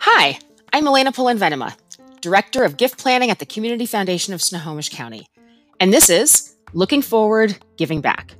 Hi, 0.00 0.38
I'm 0.74 0.86
Elena 0.86 1.10
Polenvenema, 1.10 1.74
Director 2.20 2.64
of 2.64 2.76
Gift 2.76 2.98
Planning 2.98 3.30
at 3.30 3.38
the 3.38 3.46
Community 3.46 3.86
Foundation 3.86 4.34
of 4.34 4.42
Snohomish 4.42 4.90
County. 4.90 5.26
And 5.80 5.90
this 5.90 6.10
is 6.10 6.56
Looking 6.74 7.00
Forward, 7.00 7.56
Giving 7.78 8.02
Back. 8.02 8.34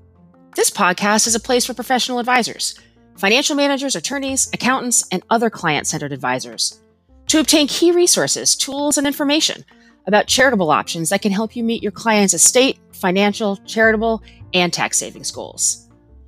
This 0.54 0.70
podcast 0.70 1.26
is 1.26 1.34
a 1.34 1.40
place 1.40 1.64
for 1.64 1.72
professional 1.72 2.18
advisors, 2.18 2.78
financial 3.16 3.56
managers, 3.56 3.96
attorneys, 3.96 4.50
accountants, 4.52 5.08
and 5.10 5.22
other 5.30 5.48
client 5.48 5.86
centered 5.86 6.12
advisors 6.12 6.82
to 7.28 7.40
obtain 7.40 7.68
key 7.68 7.90
resources, 7.90 8.54
tools, 8.54 8.98
and 8.98 9.06
information 9.06 9.64
about 10.06 10.26
charitable 10.26 10.70
options 10.70 11.08
that 11.08 11.22
can 11.22 11.32
help 11.32 11.56
you 11.56 11.64
meet 11.64 11.82
your 11.82 11.90
client's 11.90 12.34
estate, 12.34 12.78
financial, 12.92 13.56
charitable, 13.64 14.22
and 14.52 14.74
tax 14.74 14.98
savings 14.98 15.30
goals, 15.30 15.83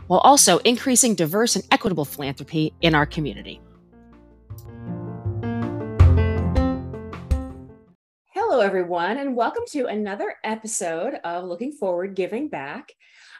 while 0.06 0.20
also 0.20 0.58
increasing 0.58 1.14
diverse 1.14 1.56
and 1.56 1.64
equitable 1.70 2.04
philanthropy 2.04 2.72
in 2.80 2.94
our 2.94 3.06
community. 3.06 3.60
Hello, 8.28 8.60
everyone, 8.60 9.18
and 9.18 9.36
welcome 9.36 9.64
to 9.68 9.86
another 9.86 10.34
episode 10.44 11.14
of 11.24 11.44
Looking 11.44 11.72
Forward 11.72 12.14
Giving 12.14 12.48
Back. 12.48 12.92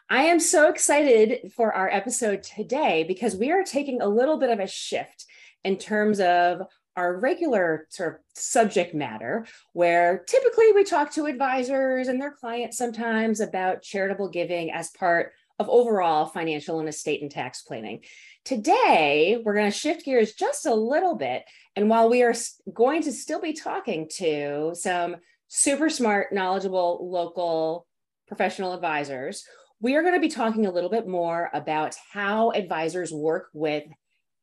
I 0.08 0.24
am 0.24 0.38
so 0.38 0.68
excited 0.68 1.52
for 1.56 1.72
our 1.72 1.88
episode 1.88 2.42
today 2.42 3.04
because 3.08 3.34
we 3.34 3.50
are 3.50 3.64
taking 3.64 4.02
a 4.02 4.08
little 4.08 4.38
bit 4.38 4.50
of 4.50 4.60
a 4.60 4.66
shift 4.66 5.26
in 5.64 5.76
terms 5.76 6.20
of 6.20 6.62
our 6.96 7.18
regular 7.18 7.86
sort 7.90 8.14
of 8.14 8.20
subject 8.34 8.94
matter, 8.94 9.46
where 9.72 10.24
typically 10.26 10.72
we 10.72 10.84
talk 10.84 11.12
to 11.12 11.26
advisors 11.26 12.08
and 12.08 12.20
their 12.20 12.30
clients 12.32 12.78
sometimes 12.78 13.40
about 13.40 13.82
charitable 13.82 14.28
giving 14.28 14.70
as 14.70 14.90
part 14.90 15.32
of 15.58 15.68
overall 15.68 16.26
financial 16.26 16.80
and 16.80 16.88
estate 16.88 17.22
and 17.22 17.30
tax 17.30 17.62
planning. 17.62 18.00
Today, 18.44 19.40
we're 19.44 19.54
going 19.54 19.70
to 19.70 19.76
shift 19.76 20.04
gears 20.04 20.34
just 20.34 20.66
a 20.66 20.74
little 20.74 21.16
bit. 21.16 21.44
And 21.74 21.88
while 21.88 22.08
we 22.08 22.22
are 22.22 22.34
going 22.72 23.02
to 23.02 23.12
still 23.12 23.40
be 23.40 23.52
talking 23.52 24.08
to 24.16 24.72
some 24.74 25.16
super 25.48 25.88
smart, 25.88 26.32
knowledgeable 26.32 27.10
local 27.10 27.86
professional 28.28 28.74
advisors, 28.74 29.44
we 29.80 29.94
are 29.94 30.02
going 30.02 30.14
to 30.14 30.20
be 30.20 30.28
talking 30.28 30.66
a 30.66 30.70
little 30.70 30.90
bit 30.90 31.06
more 31.06 31.50
about 31.52 31.96
how 32.12 32.50
advisors 32.52 33.12
work 33.12 33.48
with 33.52 33.84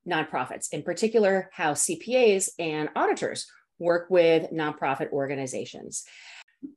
nonprofits, 0.08 0.72
in 0.72 0.84
particular, 0.84 1.50
how 1.54 1.74
CPAs 1.74 2.50
and 2.60 2.90
auditors 2.96 3.48
work 3.80 4.08
with 4.10 4.52
nonprofit 4.52 5.12
organizations. 5.12 6.04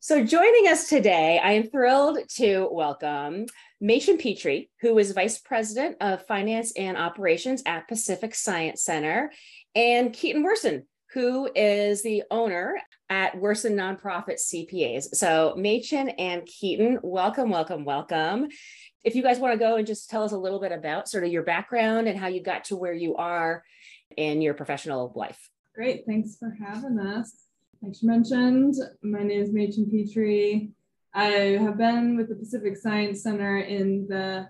So, 0.01 0.25
joining 0.25 0.69
us 0.69 0.89
today, 0.89 1.41
I 1.43 1.53
am 1.53 1.69
thrilled 1.69 2.19
to 2.37 2.69
welcome 2.71 3.47
Machen 3.81 4.19
Petrie, 4.19 4.71
who 4.81 4.99
is 4.99 5.13
Vice 5.13 5.39
President 5.39 5.97
of 6.01 6.27
Finance 6.27 6.73
and 6.77 6.97
Operations 6.97 7.63
at 7.67 7.89
Pacific 7.89 8.35
Science 8.35 8.83
Center, 8.83 9.33
and 9.75 10.13
Keaton 10.13 10.45
Werson, 10.45 10.85
who 11.13 11.51
is 11.55 12.03
the 12.03 12.25
owner 12.31 12.77
at 13.11 13.35
Werson 13.35 13.75
Nonprofit 13.75 14.41
CPAs. 14.41 15.15
So, 15.15 15.55
Machen 15.57 16.11
and 16.11 16.47
Keaton, 16.47 16.99
welcome, 17.03 17.51
welcome, 17.51 17.85
welcome. 17.85 18.49
If 19.05 19.15
you 19.15 19.23
guys 19.23 19.39
want 19.39 19.55
to 19.55 19.59
go 19.59 19.77
and 19.77 19.87
just 19.87 20.11
tell 20.11 20.25
us 20.25 20.33
a 20.33 20.39
little 20.39 20.61
bit 20.61 20.73
about 20.73 21.09
sort 21.09 21.25
of 21.25 21.31
your 21.31 21.43
background 21.43 22.09
and 22.09 22.19
how 22.19 22.29
you 22.29 22.43
got 22.43 22.65
to 22.65 22.77
where 22.77 22.95
you 22.95 23.17
are 23.17 23.63
in 24.17 24.43
your 24.43 24.55
professional 24.55 25.13
life. 25.15 25.51
Great, 25.75 26.05
thanks 26.07 26.37
for 26.39 26.57
having 26.65 26.99
us. 26.99 27.46
Like 27.87 28.03
you 28.03 28.09
mentioned, 28.09 28.75
my 29.01 29.23
name 29.23 29.41
is 29.41 29.53
Machen 29.53 29.89
Petrie. 29.89 30.73
I 31.15 31.57
have 31.61 31.79
been 31.79 32.17
with 32.17 32.29
the 32.29 32.35
Pacific 32.35 32.77
Science 32.77 33.23
Center 33.23 33.59
in 33.59 34.09
the 34.09 34.49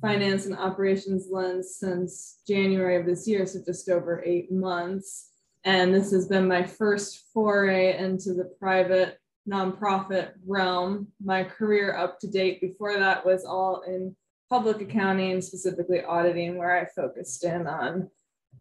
finance 0.00 0.46
and 0.46 0.56
operations 0.56 1.28
lens 1.30 1.76
since 1.78 2.38
January 2.48 2.96
of 2.96 3.04
this 3.04 3.28
year, 3.28 3.44
so 3.44 3.58
just 3.62 3.90
over 3.90 4.24
eight 4.24 4.50
months. 4.50 5.28
And 5.62 5.94
this 5.94 6.10
has 6.12 6.26
been 6.26 6.48
my 6.48 6.64
first 6.64 7.26
foray 7.34 7.98
into 7.98 8.32
the 8.32 8.50
private 8.58 9.18
nonprofit 9.46 10.30
realm. 10.46 11.08
My 11.22 11.44
career 11.44 11.94
up 11.94 12.18
to 12.20 12.28
date 12.28 12.62
before 12.62 12.98
that 12.98 13.26
was 13.26 13.44
all 13.44 13.82
in 13.82 14.16
public 14.48 14.80
accounting, 14.80 15.42
specifically 15.42 16.02
auditing, 16.02 16.56
where 16.56 16.80
I 16.80 16.86
focused 16.86 17.44
in 17.44 17.66
on 17.66 18.08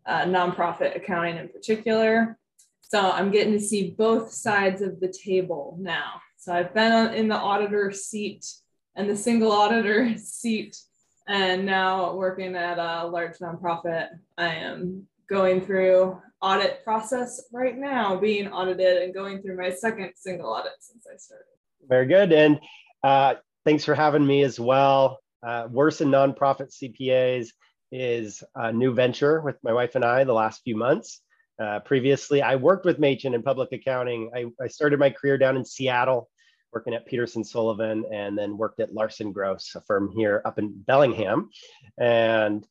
uh, 0.06 0.24
nonprofit 0.24 0.98
accounting 0.98 1.38
in 1.38 1.48
particular. 1.48 2.38
So 2.90 3.12
I'm 3.12 3.30
getting 3.30 3.54
to 3.54 3.60
see 3.60 3.92
both 3.92 4.32
sides 4.32 4.82
of 4.82 5.00
the 5.00 5.14
table 5.14 5.78
now. 5.80 6.22
So 6.38 6.52
I've 6.54 6.74
been 6.74 7.14
in 7.14 7.28
the 7.28 7.36
auditor 7.36 7.92
seat 7.92 8.46
and 8.96 9.08
the 9.08 9.16
single 9.16 9.52
auditor 9.52 10.14
seat, 10.18 10.76
and 11.28 11.68
now 11.68 12.16
working 12.16 12.56
at 12.56 12.80
a 12.80 13.06
large 13.06 13.38
nonprofit. 13.38 14.08
I 14.40 14.56
am 14.56 15.08
going 15.30 15.62
through 15.62 16.20
audit 16.42 16.84
process 16.84 17.44
right 17.54 17.78
now, 17.78 18.16
being 18.16 18.48
audited 18.48 19.04
and 19.04 19.14
going 19.14 19.44
through 19.44 19.58
my 19.58 19.70
second 19.70 20.14
single 20.16 20.50
audit 20.50 20.74
since 20.80 21.06
I 21.06 21.18
started. 21.18 21.46
Very 21.88 22.08
good. 22.08 22.32
And 22.32 22.60
uh, 23.04 23.36
thanks 23.66 23.86
for 23.86 23.94
having 23.94 24.26
me 24.26 24.42
as 24.42 24.60
well. 24.60 25.20
Uh, 25.44 25.68
Werson 25.68 26.08
Nonprofit 26.08 26.74
CPAs 26.74 27.50
is 27.92 28.44
a 28.56 28.74
new 28.74 28.96
venture 28.96 29.42
with 29.42 29.58
my 29.62 29.74
wife 29.74 29.94
and 29.94 30.04
I 30.04 30.24
the 30.24 30.34
last 30.34 30.62
few 30.64 30.76
months. 30.76 31.22
Uh, 31.60 31.80
previously, 31.80 32.42
I 32.42 32.56
worked 32.56 32.86
with 32.86 33.00
Machen 33.00 33.34
in 33.34 33.44
public 33.44 33.72
accounting. 33.74 34.32
I, 34.34 34.46
I, 34.64 34.68
started 34.68 34.98
my 34.98 35.10
career 35.10 35.38
down 35.38 35.58
in 35.58 35.66
Seattle, 35.66 36.30
working 36.72 36.94
at 36.94 37.06
Peterson 37.06 37.44
Sullivan, 37.44 38.06
and 38.14 38.38
then 38.38 38.58
worked 38.58 38.80
at 38.80 38.94
Larson 38.94 39.34
Gross, 39.34 39.76
a 39.76 39.82
firm 39.82 40.10
here 40.16 40.42
up 40.46 40.58
in 40.58 40.72
Bellingham. 40.72 41.50
And 41.98 42.66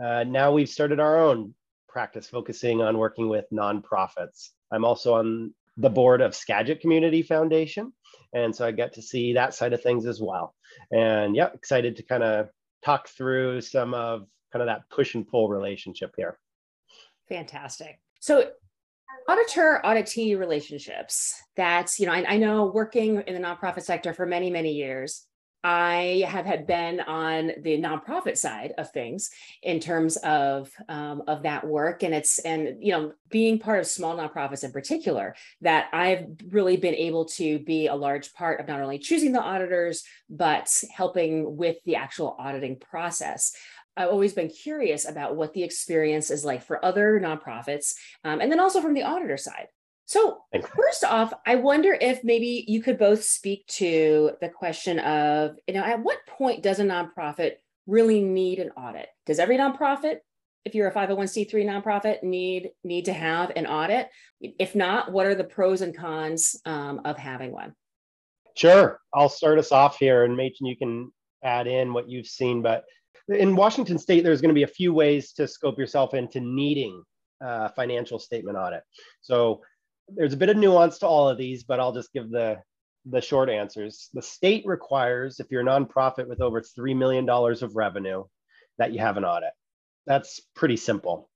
uh, 0.00 0.24
now 0.24 0.52
we've 0.52 0.68
started 0.68 1.00
our 1.00 1.18
own 1.18 1.54
practice 1.88 2.28
focusing 2.28 2.80
on 2.80 2.96
working 2.96 3.28
with 3.28 3.46
nonprofits. 3.52 4.50
I'm 4.70 4.84
also 4.84 5.14
on 5.14 5.52
the 5.76 5.90
board 5.90 6.20
of 6.20 6.34
Skagit 6.34 6.80
Community 6.80 7.22
Foundation. 7.22 7.92
And 8.32 8.54
so 8.54 8.66
I 8.66 8.72
get 8.72 8.92
to 8.94 9.02
see 9.02 9.32
that 9.32 9.54
side 9.54 9.72
of 9.72 9.82
things 9.82 10.06
as 10.06 10.20
well. 10.20 10.54
And 10.92 11.34
yeah, 11.34 11.48
excited 11.54 11.96
to 11.96 12.02
kind 12.02 12.22
of 12.22 12.50
talk 12.84 13.08
through 13.08 13.62
some 13.62 13.94
of 13.94 14.26
kind 14.52 14.62
of 14.62 14.66
that 14.66 14.88
push 14.90 15.14
and 15.14 15.26
pull 15.26 15.48
relationship 15.48 16.12
here. 16.16 16.38
Fantastic. 17.28 18.00
So 18.20 18.50
auditor 19.28 19.80
auditee 19.84 20.38
relationships 20.38 21.34
that's 21.54 22.00
you 22.00 22.06
know 22.06 22.12
I, 22.12 22.24
I, 22.26 22.36
know 22.38 22.64
working 22.64 23.22
in 23.26 23.34
the 23.34 23.46
nonprofit 23.46 23.82
sector 23.82 24.14
for 24.14 24.24
many 24.24 24.50
many 24.50 24.72
years 24.72 25.26
I 25.64 26.24
have 26.28 26.46
had 26.46 26.68
been 26.68 27.00
on 27.00 27.50
the 27.62 27.80
nonprofit 27.80 28.36
side 28.36 28.74
of 28.78 28.92
things 28.92 29.30
in 29.62 29.80
terms 29.80 30.16
of 30.18 30.70
um, 30.88 31.24
of 31.26 31.42
that 31.42 31.66
work, 31.66 32.04
and 32.04 32.14
it's 32.14 32.38
and 32.38 32.76
you 32.80 32.92
know 32.92 33.12
being 33.28 33.58
part 33.58 33.80
of 33.80 33.86
small 33.86 34.16
nonprofits 34.16 34.62
in 34.62 34.70
particular 34.70 35.34
that 35.62 35.88
I've 35.92 36.26
really 36.50 36.76
been 36.76 36.94
able 36.94 37.24
to 37.24 37.58
be 37.58 37.88
a 37.88 37.94
large 37.94 38.32
part 38.34 38.60
of 38.60 38.68
not 38.68 38.80
only 38.80 38.98
choosing 38.98 39.32
the 39.32 39.42
auditors 39.42 40.04
but 40.30 40.72
helping 40.94 41.56
with 41.56 41.76
the 41.84 41.96
actual 41.96 42.36
auditing 42.38 42.78
process. 42.78 43.52
I've 43.98 44.10
always 44.10 44.32
been 44.32 44.48
curious 44.48 45.08
about 45.08 45.34
what 45.34 45.52
the 45.52 45.64
experience 45.64 46.30
is 46.30 46.44
like 46.44 46.62
for 46.62 46.82
other 46.84 47.20
nonprofits, 47.20 47.94
um, 48.24 48.40
and 48.40 48.50
then 48.50 48.60
also 48.60 48.80
from 48.80 48.94
the 48.94 49.02
auditor 49.02 49.36
side. 49.36 49.66
So, 50.06 50.38
first 50.74 51.04
off, 51.04 51.34
I 51.44 51.56
wonder 51.56 51.92
if 52.00 52.24
maybe 52.24 52.64
you 52.66 52.80
could 52.80 52.96
both 52.96 53.24
speak 53.24 53.66
to 53.66 54.30
the 54.40 54.48
question 54.48 55.00
of, 55.00 55.56
you 55.66 55.74
know, 55.74 55.82
at 55.82 56.02
what 56.02 56.24
point 56.26 56.62
does 56.62 56.78
a 56.78 56.84
nonprofit 56.84 57.56
really 57.86 58.22
need 58.22 58.60
an 58.60 58.70
audit? 58.70 59.08
Does 59.26 59.38
every 59.38 59.58
nonprofit, 59.58 60.18
if 60.64 60.74
you're 60.74 60.88
a 60.88 60.94
501c3 60.94 61.52
nonprofit, 61.64 62.22
need 62.22 62.70
need 62.84 63.04
to 63.06 63.12
have 63.12 63.52
an 63.56 63.66
audit? 63.66 64.08
If 64.40 64.74
not, 64.74 65.12
what 65.12 65.26
are 65.26 65.34
the 65.34 65.44
pros 65.44 65.82
and 65.82 65.94
cons 65.94 66.58
um, 66.64 67.02
of 67.04 67.18
having 67.18 67.52
one? 67.52 67.74
Sure, 68.56 69.00
I'll 69.12 69.28
start 69.28 69.58
us 69.58 69.72
off 69.72 69.98
here, 69.98 70.24
and 70.24 70.36
Machen, 70.36 70.66
you 70.66 70.76
can 70.76 71.12
add 71.42 71.66
in 71.66 71.92
what 71.92 72.08
you've 72.08 72.26
seen. 72.26 72.62
But 72.62 72.84
in 73.28 73.56
Washington 73.56 73.98
State, 73.98 74.24
there's 74.24 74.40
going 74.40 74.50
to 74.50 74.54
be 74.54 74.62
a 74.62 74.68
few 74.68 74.92
ways 74.92 75.32
to 75.32 75.46
scope 75.46 75.78
yourself 75.78 76.14
into 76.14 76.40
needing 76.40 77.02
a 77.40 77.72
financial 77.72 78.18
statement 78.18 78.56
audit. 78.56 78.82
So 79.20 79.60
there's 80.08 80.32
a 80.32 80.38
bit 80.38 80.48
of 80.48 80.56
nuance 80.56 80.98
to 80.98 81.06
all 81.06 81.28
of 81.28 81.38
these, 81.38 81.64
but 81.64 81.80
I'll 81.80 81.92
just 81.92 82.12
give 82.12 82.30
the 82.30 82.58
the 83.10 83.20
short 83.20 83.48
answers. 83.48 84.10
The 84.12 84.22
state 84.22 84.64
requires, 84.66 85.40
if 85.40 85.46
you're 85.50 85.62
a 85.62 85.64
nonprofit 85.64 86.28
with 86.28 86.42
over 86.42 86.60
$3 86.60 86.96
million 86.96 87.28
of 87.28 87.76
revenue, 87.76 88.24
that 88.76 88.92
you 88.92 88.98
have 88.98 89.16
an 89.16 89.24
audit. 89.24 89.52
That's 90.06 90.40
pretty 90.54 90.76
simple. 90.76 91.30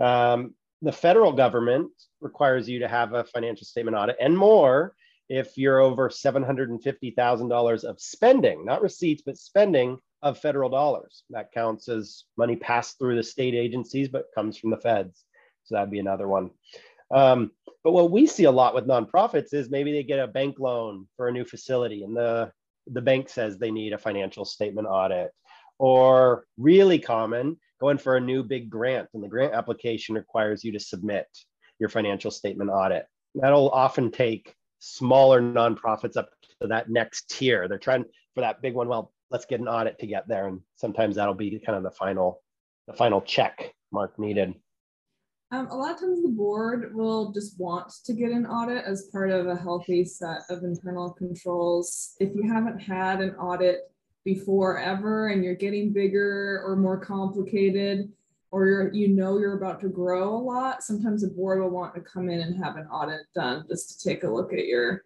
Um, 0.00 0.54
the 0.80 0.90
federal 0.90 1.32
government 1.32 1.90
requires 2.20 2.68
you 2.68 2.80
to 2.80 2.88
have 2.88 3.14
a 3.14 3.24
financial 3.24 3.66
statement 3.66 3.96
audit 3.96 4.16
and 4.20 4.36
more 4.36 4.94
if 5.28 5.56
you're 5.56 5.80
over 5.80 6.08
$750,000 6.08 7.84
of 7.84 8.00
spending, 8.00 8.64
not 8.64 8.82
receipts, 8.82 9.22
but 9.24 9.38
spending 9.38 9.98
of 10.22 10.38
federal 10.38 10.70
dollars. 10.70 11.24
That 11.30 11.52
counts 11.52 11.88
as 11.88 12.24
money 12.36 12.56
passed 12.56 12.98
through 12.98 13.16
the 13.16 13.22
state 13.22 13.54
agencies, 13.54 14.08
but 14.08 14.26
comes 14.34 14.56
from 14.56 14.70
the 14.70 14.76
feds. 14.76 15.24
So 15.64 15.74
that'd 15.74 15.90
be 15.90 15.98
another 15.98 16.28
one. 16.28 16.50
Um, 17.12 17.50
but 17.84 17.92
what 17.92 18.10
we 18.10 18.26
see 18.26 18.44
a 18.44 18.50
lot 18.50 18.74
with 18.74 18.86
nonprofits 18.86 19.52
is 19.52 19.70
maybe 19.70 19.92
they 19.92 20.02
get 20.02 20.18
a 20.18 20.26
bank 20.26 20.58
loan 20.58 21.06
for 21.16 21.28
a 21.28 21.32
new 21.32 21.44
facility 21.44 22.04
and 22.04 22.16
the, 22.16 22.50
the 22.86 23.02
bank 23.02 23.28
says 23.28 23.58
they 23.58 23.70
need 23.70 23.92
a 23.92 23.98
financial 23.98 24.44
statement 24.44 24.88
audit. 24.88 25.30
Or 25.78 26.44
really 26.58 26.98
common, 26.98 27.58
going 27.80 27.98
for 27.98 28.16
a 28.16 28.20
new 28.20 28.44
big 28.44 28.70
grant, 28.70 29.08
and 29.14 29.22
the 29.22 29.28
grant 29.28 29.52
application 29.52 30.14
requires 30.14 30.62
you 30.62 30.70
to 30.72 30.78
submit 30.80 31.26
your 31.80 31.88
financial 31.88 32.30
statement 32.30 32.70
audit. 32.70 33.06
That'll 33.34 33.70
often 33.70 34.12
take 34.12 34.54
smaller 34.78 35.42
nonprofits 35.42 36.16
up 36.16 36.30
to 36.60 36.68
that 36.68 36.88
next 36.88 37.30
tier. 37.30 37.66
They're 37.66 37.78
trying 37.78 38.04
for 38.34 38.42
that 38.42 38.62
big 38.62 38.74
one. 38.74 38.88
Well, 38.88 39.12
let's 39.32 39.46
get 39.46 39.60
an 39.60 39.66
audit 39.66 39.98
to 39.98 40.06
get 40.06 40.28
there, 40.28 40.46
and 40.46 40.60
sometimes 40.76 41.16
that'll 41.16 41.34
be 41.34 41.58
kind 41.64 41.76
of 41.76 41.82
the 41.82 41.90
final, 41.90 42.42
the 42.86 42.92
final 42.92 43.22
check 43.22 43.74
mark 43.90 44.18
needed. 44.18 44.54
Um, 45.50 45.66
a 45.68 45.76
lot 45.76 45.92
of 45.92 46.00
times 46.00 46.22
the 46.22 46.28
board 46.28 46.94
will 46.94 47.32
just 47.32 47.58
want 47.58 47.92
to 48.04 48.12
get 48.12 48.30
an 48.30 48.46
audit 48.46 48.84
as 48.84 49.08
part 49.12 49.30
of 49.30 49.46
a 49.46 49.56
healthy 49.56 50.04
set 50.04 50.42
of 50.48 50.62
internal 50.62 51.10
controls. 51.10 52.14
If 52.20 52.34
you 52.34 52.50
haven't 52.50 52.78
had 52.78 53.20
an 53.20 53.34
audit 53.34 53.90
before 54.24 54.78
ever 54.78 55.28
and 55.28 55.42
you're 55.42 55.54
getting 55.54 55.92
bigger 55.92 56.62
or 56.64 56.76
more 56.76 56.98
complicated, 56.98 58.10
or 58.50 58.66
you're, 58.66 58.94
you 58.94 59.08
know 59.08 59.38
you're 59.38 59.56
about 59.56 59.80
to 59.80 59.88
grow 59.88 60.36
a 60.36 60.36
lot, 60.36 60.82
sometimes 60.82 61.22
the 61.22 61.28
board 61.28 61.60
will 61.60 61.70
want 61.70 61.94
to 61.94 62.00
come 62.02 62.28
in 62.28 62.40
and 62.40 62.62
have 62.62 62.76
an 62.76 62.86
audit 62.86 63.22
done 63.34 63.64
just 63.68 63.98
to 63.98 64.08
take 64.08 64.24
a 64.24 64.30
look 64.30 64.52
at 64.52 64.66
your 64.66 65.04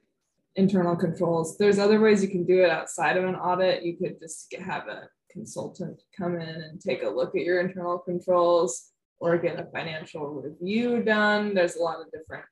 internal 0.56 0.96
controls. 0.96 1.56
There's 1.58 1.78
other 1.78 2.00
ways 2.00 2.22
you 2.22 2.28
can 2.28 2.44
do 2.44 2.64
it 2.64 2.70
outside 2.70 3.16
of 3.16 3.24
an 3.24 3.36
audit. 3.36 3.84
You 3.84 3.96
could 3.96 4.18
just 4.20 4.54
have 4.58 4.88
a 4.88 5.08
consultant 5.30 6.02
come 6.16 6.34
in 6.34 6.48
and 6.48 6.80
take 6.80 7.02
a 7.02 7.08
look 7.08 7.36
at 7.36 7.42
your 7.42 7.60
internal 7.60 7.98
controls 7.98 8.90
or 9.18 9.38
get 9.38 9.60
a 9.60 9.66
financial 9.66 10.28
review 10.28 11.02
done. 11.02 11.54
There's 11.54 11.76
a 11.76 11.82
lot 11.82 12.00
of 12.00 12.10
different 12.10 12.44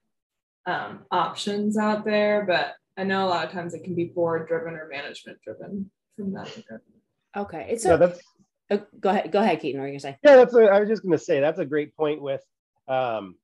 um, 0.67 1.01
options 1.11 1.77
out 1.77 2.05
there, 2.05 2.45
but 2.47 2.75
I 2.97 3.05
know 3.05 3.27
a 3.27 3.29
lot 3.29 3.47
of 3.47 3.53
times 3.53 3.75
it 3.75 3.85
can 3.85 3.95
be 3.95 4.05
board 4.05 4.49
driven 4.49 4.75
or 4.75 4.89
management 4.89 5.39
driven 5.43 5.91
from 6.17 6.33
that 6.35 6.49
Okay, 7.37 7.67
it's 7.69 7.85
yeah, 7.85 7.95
a, 7.95 7.99
that's, 7.99 8.21
oh, 8.71 8.83
go 9.01 9.11
ahead. 9.11 9.33
Go 9.33 9.41
ahead, 9.41 9.61
Keaton. 9.61 9.81
What 9.81 9.87
are 9.87 9.89
you 9.89 9.99
gonna 9.99 10.13
say? 10.13 10.19
Yeah, 10.23 10.37
that's. 10.37 10.55
I 10.55 10.79
was 10.79 10.89
just 10.89 11.03
gonna 11.03 11.19
say 11.19 11.41
that's 11.41 11.59
a 11.59 11.65
great 11.65 11.97
point 11.97 12.23
with 12.23 12.43
um, 12.87 13.35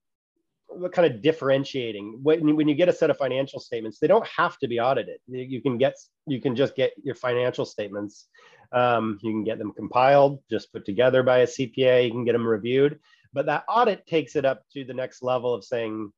kind 0.92 1.12
of 1.12 1.22
differentiating 1.22 2.20
when 2.22 2.46
you, 2.46 2.56
when 2.56 2.68
you 2.68 2.74
get 2.74 2.88
a 2.88 2.92
set 2.92 3.10
of 3.10 3.16
financial 3.16 3.60
statements. 3.60 3.98
They 3.98 4.06
don't 4.06 4.26
have 4.26 4.58
to 4.58 4.68
be 4.68 4.80
audited. 4.80 5.18
You 5.28 5.60
can 5.60 5.78
get 5.78 5.94
you 6.26 6.40
can 6.40 6.54
just 6.54 6.76
get 6.76 6.92
your 7.02 7.14
financial 7.14 7.64
statements 7.64 8.28
um, 8.72 9.18
you 9.22 9.32
can 9.32 9.44
get 9.44 9.58
them 9.58 9.72
compiled, 9.72 10.40
just 10.48 10.72
put 10.72 10.84
together 10.84 11.22
by 11.22 11.38
a 11.38 11.46
CPA. 11.46 12.04
You 12.04 12.10
can 12.10 12.24
get 12.24 12.32
them 12.32 12.46
reviewed, 12.46 13.00
but 13.32 13.46
that 13.46 13.64
audit 13.68 14.06
takes 14.06 14.36
it 14.36 14.44
up 14.44 14.62
to 14.72 14.84
the 14.84 14.94
next 14.94 15.22
level 15.22 15.54
of 15.54 15.64
saying 15.64 16.12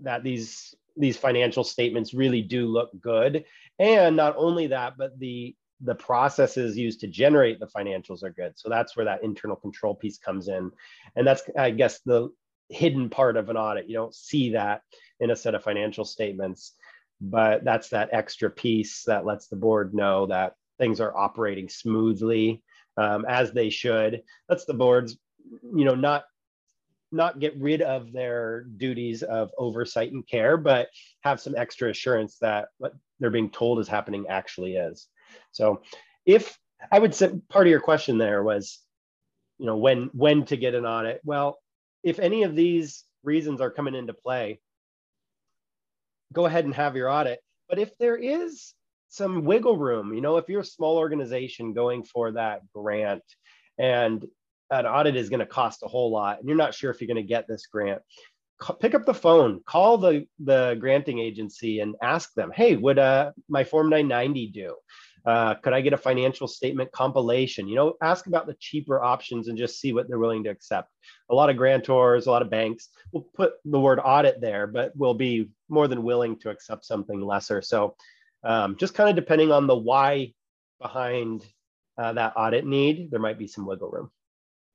that 0.00 0.22
these 0.22 0.74
these 0.98 1.16
financial 1.16 1.64
statements 1.64 2.14
really 2.14 2.42
do 2.42 2.66
look 2.66 2.90
good, 3.00 3.44
and 3.78 4.16
not 4.16 4.34
only 4.36 4.66
that, 4.68 4.94
but 4.98 5.18
the 5.18 5.54
the 5.82 5.94
processes 5.94 6.76
used 6.76 7.00
to 7.00 7.06
generate 7.06 7.60
the 7.60 7.66
financials 7.66 8.22
are 8.22 8.30
good. 8.30 8.52
So 8.56 8.70
that's 8.70 8.96
where 8.96 9.04
that 9.04 9.22
internal 9.22 9.56
control 9.56 9.94
piece 9.94 10.18
comes 10.18 10.48
in, 10.48 10.70
and 11.16 11.26
that's 11.26 11.42
I 11.58 11.70
guess 11.70 12.00
the 12.00 12.28
hidden 12.68 13.08
part 13.10 13.36
of 13.36 13.48
an 13.48 13.56
audit. 13.56 13.88
You 13.88 13.94
don't 13.94 14.14
see 14.14 14.52
that 14.52 14.82
in 15.20 15.30
a 15.30 15.36
set 15.36 15.54
of 15.54 15.62
financial 15.62 16.04
statements, 16.04 16.74
but 17.20 17.64
that's 17.64 17.88
that 17.90 18.10
extra 18.12 18.50
piece 18.50 19.04
that 19.04 19.24
lets 19.24 19.48
the 19.48 19.56
board 19.56 19.94
know 19.94 20.26
that 20.26 20.54
things 20.78 21.00
are 21.00 21.16
operating 21.16 21.68
smoothly 21.68 22.62
um, 22.96 23.24
as 23.28 23.52
they 23.52 23.70
should. 23.70 24.22
That's 24.48 24.64
the 24.64 24.74
board's, 24.74 25.16
you 25.62 25.84
know, 25.84 25.94
not 25.94 26.24
not 27.12 27.38
get 27.38 27.56
rid 27.56 27.82
of 27.82 28.12
their 28.12 28.64
duties 28.76 29.22
of 29.22 29.50
oversight 29.56 30.12
and 30.12 30.26
care, 30.26 30.56
but 30.56 30.88
have 31.22 31.40
some 31.40 31.54
extra 31.56 31.90
assurance 31.90 32.38
that 32.38 32.68
what 32.78 32.94
they're 33.20 33.30
being 33.30 33.50
told 33.50 33.78
is 33.78 33.88
happening 33.88 34.26
actually 34.28 34.74
is. 34.76 35.06
So, 35.52 35.82
if 36.26 36.58
I 36.90 36.98
would 36.98 37.14
say 37.14 37.40
part 37.48 37.66
of 37.66 37.70
your 37.70 37.80
question 37.80 38.18
there 38.18 38.42
was, 38.42 38.80
you 39.58 39.66
know, 39.66 39.76
when 39.76 40.10
when 40.12 40.44
to 40.46 40.56
get 40.56 40.74
an 40.74 40.84
audit. 40.84 41.20
Well, 41.24 41.58
if 42.06 42.18
any 42.18 42.44
of 42.44 42.54
these 42.54 43.04
reasons 43.24 43.60
are 43.60 43.70
coming 43.70 43.94
into 43.94 44.14
play, 44.14 44.60
go 46.32 46.46
ahead 46.46 46.64
and 46.64 46.74
have 46.74 46.96
your 46.96 47.10
audit. 47.10 47.40
But 47.68 47.78
if 47.78 47.96
there 47.98 48.16
is 48.16 48.74
some 49.08 49.44
wiggle 49.44 49.76
room. 49.76 50.14
You 50.14 50.20
know, 50.20 50.36
if 50.36 50.48
you're 50.48 50.60
a 50.60 50.64
small 50.64 50.98
organization 50.98 51.72
going 51.72 52.04
for 52.04 52.32
that 52.32 52.60
grant 52.72 53.22
and 53.78 54.24
an 54.70 54.86
audit 54.86 55.16
is 55.16 55.30
going 55.30 55.40
to 55.40 55.46
cost 55.46 55.82
a 55.82 55.88
whole 55.88 56.10
lot 56.10 56.38
and 56.38 56.48
you're 56.48 56.56
not 56.56 56.74
sure 56.74 56.90
if 56.90 57.00
you're 57.00 57.06
going 57.06 57.16
to 57.16 57.22
get 57.22 57.46
this 57.48 57.66
grant, 57.66 58.02
pick 58.80 58.94
up 58.94 59.06
the 59.06 59.14
phone, 59.14 59.60
call 59.66 59.98
the, 59.98 60.26
the 60.40 60.76
granting 60.80 61.18
agency 61.18 61.80
and 61.80 61.94
ask 62.02 62.32
them, 62.34 62.50
hey, 62.54 62.76
would 62.76 62.98
uh, 62.98 63.32
my 63.48 63.64
Form 63.64 63.88
990 63.88 64.48
do? 64.48 64.76
Uh, 65.26 65.54
could 65.56 65.72
I 65.72 65.80
get 65.80 65.92
a 65.92 65.98
financial 65.98 66.46
statement 66.46 66.92
compilation? 66.92 67.66
You 67.66 67.74
know, 67.74 67.94
ask 68.00 68.26
about 68.26 68.46
the 68.46 68.54
cheaper 68.60 69.02
options 69.02 69.48
and 69.48 69.58
just 69.58 69.80
see 69.80 69.92
what 69.92 70.08
they're 70.08 70.20
willing 70.20 70.44
to 70.44 70.50
accept. 70.50 70.92
A 71.30 71.34
lot 71.34 71.50
of 71.50 71.56
grantors, 71.56 72.26
a 72.26 72.30
lot 72.30 72.42
of 72.42 72.50
banks 72.50 72.90
will 73.12 73.26
put 73.34 73.54
the 73.64 73.80
word 73.80 73.98
audit 73.98 74.40
there, 74.40 74.68
but 74.68 74.96
will 74.96 75.14
be 75.14 75.50
more 75.68 75.88
than 75.88 76.04
willing 76.04 76.38
to 76.40 76.50
accept 76.50 76.84
something 76.84 77.20
lesser. 77.20 77.60
So 77.60 77.96
um, 78.44 78.76
just 78.76 78.94
kind 78.94 79.10
of 79.10 79.16
depending 79.16 79.50
on 79.50 79.66
the 79.66 79.76
why 79.76 80.32
behind 80.80 81.44
uh, 81.98 82.12
that 82.12 82.34
audit 82.36 82.64
need, 82.64 83.10
there 83.10 83.20
might 83.20 83.38
be 83.38 83.48
some 83.48 83.66
wiggle 83.66 83.90
room. 83.90 84.10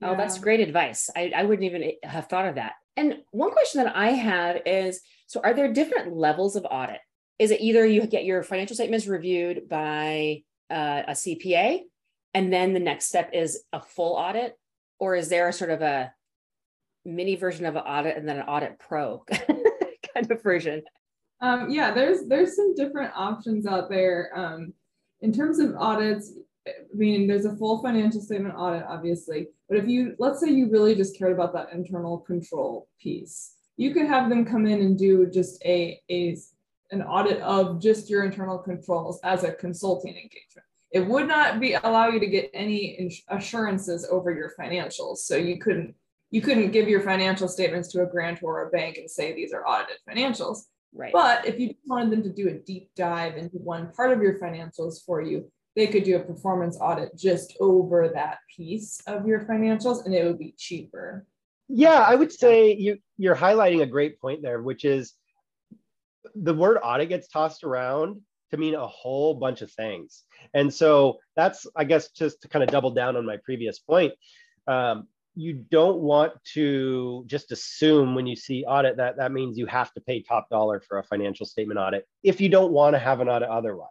Oh, 0.04 0.18
that's 0.18 0.40
great 0.40 0.60
advice. 0.60 1.10
I, 1.16 1.32
I 1.36 1.44
wouldn't 1.44 1.66
even 1.66 1.92
have 2.04 2.28
thought 2.28 2.48
of 2.48 2.56
that. 2.56 2.74
And 2.98 3.20
one 3.32 3.52
question 3.52 3.84
that 3.84 3.96
I 3.96 4.10
have 4.10 4.62
is 4.66 5.00
so, 5.28 5.40
are 5.44 5.54
there 5.54 5.72
different 5.72 6.14
levels 6.14 6.56
of 6.56 6.66
audit? 6.70 7.00
Is 7.40 7.52
it 7.52 7.62
either 7.62 7.86
you 7.86 8.06
get 8.06 8.26
your 8.26 8.44
financial 8.44 8.76
statements 8.76 9.08
reviewed 9.08 9.68
by 9.68 10.44
uh, 10.70 11.04
a 11.08 11.12
CPA, 11.12 11.82
and 12.34 12.52
then 12.52 12.74
the 12.74 12.80
next 12.80 13.08
step 13.08 13.32
is 13.34 13.64
a 13.74 13.82
full 13.82 14.14
audit? 14.14 14.58
Or 15.00 15.16
is 15.16 15.30
there 15.30 15.48
a 15.48 15.54
sort 15.54 15.72
of 15.72 15.82
a 15.82 16.14
mini 17.04 17.36
version 17.36 17.66
of 17.66 17.76
an 17.76 17.82
audit 17.82 18.18
and 18.18 18.28
then 18.28 18.38
an 18.38 18.48
audit 18.48 18.78
pro 18.80 19.24
kind 20.14 20.30
of 20.30 20.44
version? 20.44 20.84
Um, 21.42 21.70
yeah, 21.70 21.92
there's 21.92 22.28
there's 22.28 22.56
some 22.56 22.76
different 22.76 23.12
options 23.16 23.66
out 23.66 23.90
there. 23.90 24.32
Um, 24.36 24.74
in 25.22 25.34
terms 25.34 25.60
of 25.60 25.76
audits, 25.76 26.34
I 26.68 26.72
mean, 26.94 27.28
there's 27.28 27.46
a 27.46 27.56
full 27.56 27.82
financial 27.82 28.22
statement 28.22 28.56
audit, 28.56 28.84
obviously. 28.88 29.48
But 29.68 29.80
if 29.80 29.88
you 29.88 30.16
let's 30.20 30.40
say 30.40 30.50
you 30.52 30.70
really 30.70 30.96
just 30.96 31.18
cared 31.18 31.32
about 31.32 31.54
that 31.54 31.74
internal 31.74 32.20
control 32.20 32.88
piece, 33.00 33.56
you 33.78 33.94
could 33.94 34.06
have 34.06 34.30
them 34.30 34.46
come 34.46 34.68
in 34.68 34.82
and 34.82 34.98
do 34.98 35.28
just 35.28 35.64
a, 35.66 36.00
a 36.10 36.38
an 36.92 37.02
audit 37.02 37.40
of 37.42 37.82
just 37.82 38.10
your 38.10 38.24
internal 38.24 38.58
controls 38.58 39.20
as 39.24 39.44
a 39.44 39.54
consulting 39.54 40.16
engagement. 40.16 40.66
It 40.92 41.08
would 41.08 41.28
not 41.28 41.60
be 41.60 41.74
allow 41.74 42.10
you 42.10 42.20
to 42.20 42.28
get 42.28 42.52
any 42.54 43.12
assurances 43.30 44.08
over 44.12 44.32
your 44.32 44.54
financials. 44.60 45.18
So 45.18 45.38
you 45.38 45.58
couldn't 45.58 45.96
you 46.32 46.42
couldn't 46.42 46.72
give 46.72 46.88
your 46.88 47.02
financial 47.02 47.50
statements 47.50 47.90
to 47.90 48.04
a 48.04 48.06
grant 48.06 48.42
or 48.42 48.68
a 48.68 48.70
bank 48.70 48.98
and 48.98 49.10
say 49.10 49.34
these 49.34 49.52
are 49.54 49.68
audited 49.68 49.98
financials. 50.10 50.60
Right. 50.94 51.12
But 51.12 51.46
if 51.46 51.60
you 51.60 51.76
wanted 51.86 52.12
them 52.12 52.24
to 52.24 52.30
do 52.30 52.50
a 52.50 52.54
deep 52.54 52.90
dive 52.96 53.38
into 53.38 53.58
one 53.58 53.92
part 53.92 54.12
of 54.12 54.22
your 54.22 54.40
financials 54.40 55.04
for 55.06 55.22
you, 55.22 55.52
they 55.76 55.88
could 55.88 56.04
do 56.04 56.18
a 56.18 56.20
performance 56.20 56.78
audit 56.80 57.16
just 57.18 57.56
over 57.60 58.10
that 58.14 58.40
piece 58.56 59.02
of 59.08 59.26
your 59.26 59.42
financials 59.42 60.06
and 60.06 60.14
it 60.14 60.26
would 60.26 60.40
be 60.40 60.54
cheaper. 60.58 61.26
Yeah, 61.68 62.04
I 62.06 62.16
would 62.16 62.34
say 62.34 62.74
you 62.74 62.98
you're 63.18 63.36
highlighting 63.36 63.82
a 63.82 63.88
great 63.88 64.20
point 64.20 64.42
there, 64.42 64.62
which 64.62 64.84
is 64.84 65.14
the 66.36 66.54
word 66.54 66.80
audit 66.84 67.10
gets 67.10 67.28
tossed 67.28 67.64
around 67.64 68.22
to 68.52 68.58
mean 68.58 68.76
a 68.76 68.88
whole 68.88 69.34
bunch 69.34 69.62
of 69.62 69.72
things. 69.72 70.24
And 70.54 70.74
so 70.74 71.20
that's, 71.36 71.66
I 71.76 71.86
guess, 71.86 72.12
just 72.12 72.42
to 72.42 72.48
kind 72.48 72.64
of 72.64 72.70
double 72.70 72.92
down 72.92 73.16
on 73.16 73.26
my 73.26 73.38
previous 73.38 73.80
point. 73.80 74.14
Um, 74.68 75.08
you 75.36 75.54
don't 75.54 76.00
want 76.00 76.34
to 76.54 77.24
just 77.26 77.52
assume 77.52 78.16
when 78.16 78.28
you 78.28 78.36
see 78.36 78.66
audit 78.66 78.98
that 78.98 79.18
that 79.18 79.32
means 79.32 79.58
you 79.58 79.66
have 79.66 79.92
to 79.94 80.02
pay 80.02 80.22
top 80.22 80.50
dollar 80.50 80.82
for 80.82 81.00
a 81.00 81.04
financial 81.04 81.46
statement 81.46 81.80
audit 81.80 82.06
if 82.22 82.42
you 82.42 82.50
don't 82.50 82.74
want 82.74 82.96
to 82.96 83.00
have 83.00 83.22
an 83.22 83.30
audit 83.30 83.48
otherwise. 83.48 83.88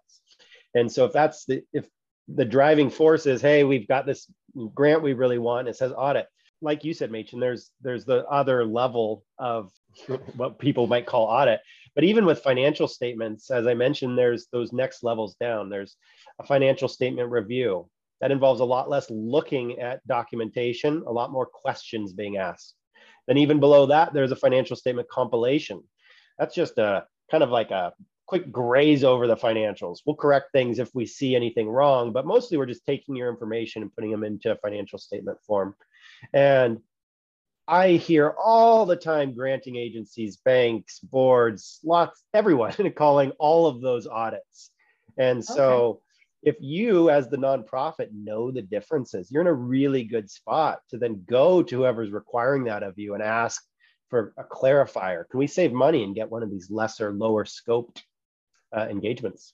And 0.75 0.93
so 0.93 1.07
if 1.07 1.13
that's 1.13 1.47
the 1.47 1.63
if 1.73 1.89
the 2.29 2.45
driving 2.45 2.91
force 2.91 3.27
is, 3.27 3.41
hey, 3.41 3.65
we've 3.65 3.89
got 3.89 4.07
this 4.07 4.31
grant 4.75 5.03
we 5.03 5.15
really 5.15 5.39
want, 5.39 5.69
it 5.69 5.77
says 5.77 5.93
audit. 5.97 6.27
Like 6.63 6.85
you 6.85 6.93
said, 6.93 7.11
Machen, 7.11 7.41
there's 7.41 7.71
there's 7.81 8.05
the 8.05 8.27
other 8.27 8.65
level 8.65 9.25
of 9.39 9.73
what 10.37 10.59
people 10.59 10.87
might 10.87 11.07
call 11.07 11.25
audit. 11.25 11.61
But 11.95 12.05
even 12.05 12.25
with 12.25 12.41
financial 12.41 12.89
statements, 12.89 13.51
as 13.51 13.67
I 13.67 13.75
mentioned, 13.75 14.17
there's 14.17 14.47
those 14.53 14.73
next 14.73 15.03
levels 15.03 15.37
down. 15.41 15.71
There's 15.71 15.97
a 16.39 16.47
financial 16.47 16.89
statement 16.89 17.31
review, 17.31 17.89
that 18.21 18.31
involves 18.31 18.61
a 18.61 18.65
lot 18.65 18.89
less 18.91 19.09
looking 19.11 19.79
at 19.81 20.07
documentation, 20.07 21.03
a 21.07 21.13
lot 21.13 21.33
more 21.33 21.47
questions 21.47 22.13
being 22.13 22.37
asked. 22.37 22.75
Then 23.27 23.39
even 23.39 23.61
below 23.61 23.87
that, 23.87 24.13
there's 24.13 24.33
a 24.33 24.37
financial 24.37 24.77
statement 24.77 25.09
compilation. 25.09 25.83
That's 26.39 26.55
just 26.55 26.79
a 26.79 27.07
kind 27.31 27.43
of 27.43 27.51
like 27.51 27.71
a 27.71 27.93
quick 28.27 28.53
graze 28.53 29.05
over 29.05 29.27
the 29.27 29.37
financials. 29.37 29.99
We'll 30.05 30.17
correct 30.17 30.53
things 30.53 30.79
if 30.79 30.91
we 30.95 31.07
see 31.07 31.35
anything 31.35 31.69
wrong, 31.69 32.13
but 32.13 32.27
mostly 32.27 32.59
we're 32.59 32.67
just 32.67 32.85
taking 32.87 33.17
your 33.17 33.31
information 33.31 33.83
and 33.83 33.95
putting 33.95 34.11
them 34.11 34.25
into 34.25 34.53
a 34.53 34.57
financial 34.57 34.99
statement 34.99 35.39
form. 35.47 35.75
And 36.33 36.79
I 37.71 37.93
hear 37.93 38.35
all 38.37 38.85
the 38.85 38.97
time 38.97 39.33
granting 39.33 39.77
agencies, 39.77 40.39
banks, 40.39 40.99
boards, 40.99 41.79
lots, 41.85 42.21
everyone 42.35 42.75
calling 42.97 43.31
all 43.39 43.69
of 43.69 43.81
those 43.81 44.09
audits. 44.09 44.73
And 45.17 45.45
so 45.45 46.00
if 46.43 46.57
you 46.59 47.11
as 47.11 47.29
the 47.29 47.37
nonprofit 47.37 48.09
know 48.12 48.50
the 48.50 48.62
differences 48.62 49.31
you're 49.31 49.43
in 49.43 49.47
a 49.47 49.53
really 49.53 50.03
good 50.03 50.29
spot 50.29 50.81
to 50.89 50.99
then 50.99 51.23
go 51.29 51.62
to 51.62 51.77
whoever's 51.77 52.11
requiring 52.11 52.65
that 52.65 52.83
of 52.83 52.99
you 52.99 53.15
and 53.15 53.23
ask 53.23 53.62
for 54.09 54.33
a 54.37 54.43
clarifier. 54.43 55.29
Can 55.29 55.39
we 55.39 55.47
save 55.47 55.73
money 55.73 56.03
and 56.03 56.15
get 56.15 56.29
one 56.29 56.43
of 56.43 56.50
these 56.50 56.73
lesser 56.73 57.12
lower 57.12 57.45
scoped 57.45 58.03
uh, 58.77 58.89
engagements? 58.91 59.53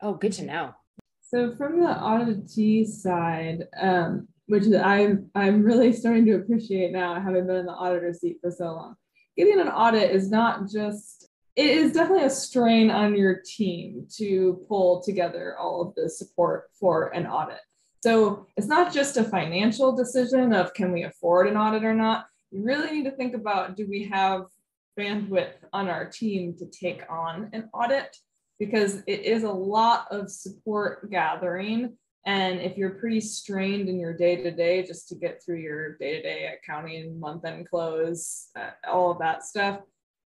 Oh 0.00 0.14
good 0.14 0.32
to 0.34 0.46
know. 0.46 0.74
So 1.20 1.54
from 1.56 1.80
the 1.80 1.88
auditee 1.88 2.86
side 2.86 3.64
um, 3.78 4.28
which 4.46 4.64
i'm 4.82 5.30
i'm 5.34 5.62
really 5.62 5.92
starting 5.92 6.26
to 6.26 6.34
appreciate 6.34 6.92
now 6.92 7.20
having 7.20 7.46
been 7.46 7.56
in 7.56 7.66
the 7.66 7.72
auditor 7.72 8.12
seat 8.12 8.38
for 8.40 8.50
so 8.50 8.66
long 8.66 8.94
getting 9.36 9.60
an 9.60 9.68
audit 9.68 10.10
is 10.10 10.30
not 10.30 10.68
just 10.68 11.28
it 11.56 11.66
is 11.66 11.92
definitely 11.92 12.24
a 12.24 12.30
strain 12.30 12.90
on 12.90 13.14
your 13.14 13.40
team 13.44 14.06
to 14.16 14.64
pull 14.68 15.02
together 15.02 15.56
all 15.56 15.82
of 15.82 15.94
the 15.94 16.08
support 16.08 16.64
for 16.78 17.14
an 17.14 17.26
audit. 17.26 17.60
So 18.02 18.46
it's 18.56 18.66
not 18.66 18.92
just 18.92 19.16
a 19.16 19.24
financial 19.24 19.94
decision 19.94 20.52
of 20.52 20.74
can 20.74 20.92
we 20.92 21.04
afford 21.04 21.46
an 21.46 21.56
audit 21.56 21.84
or 21.84 21.94
not. 21.94 22.26
You 22.50 22.64
really 22.64 22.90
need 22.90 23.04
to 23.04 23.16
think 23.16 23.34
about 23.34 23.76
do 23.76 23.86
we 23.88 24.04
have 24.12 24.46
bandwidth 24.98 25.54
on 25.72 25.88
our 25.88 26.06
team 26.06 26.56
to 26.58 26.66
take 26.66 27.02
on 27.08 27.50
an 27.52 27.68
audit 27.72 28.16
because 28.58 29.02
it 29.06 29.20
is 29.20 29.44
a 29.44 29.50
lot 29.50 30.06
of 30.10 30.30
support 30.30 31.10
gathering. 31.10 31.96
And 32.26 32.60
if 32.60 32.78
you're 32.78 32.98
pretty 32.98 33.20
strained 33.20 33.88
in 33.88 34.00
your 34.00 34.16
day 34.16 34.36
to 34.36 34.50
day 34.50 34.82
just 34.82 35.08
to 35.08 35.14
get 35.14 35.42
through 35.42 35.60
your 35.60 35.96
day 35.98 36.16
to 36.16 36.22
day 36.22 36.54
accounting, 36.54 37.20
month 37.20 37.44
end 37.44 37.68
close, 37.68 38.48
uh, 38.56 38.70
all 38.88 39.10
of 39.10 39.18
that 39.18 39.44
stuff, 39.44 39.80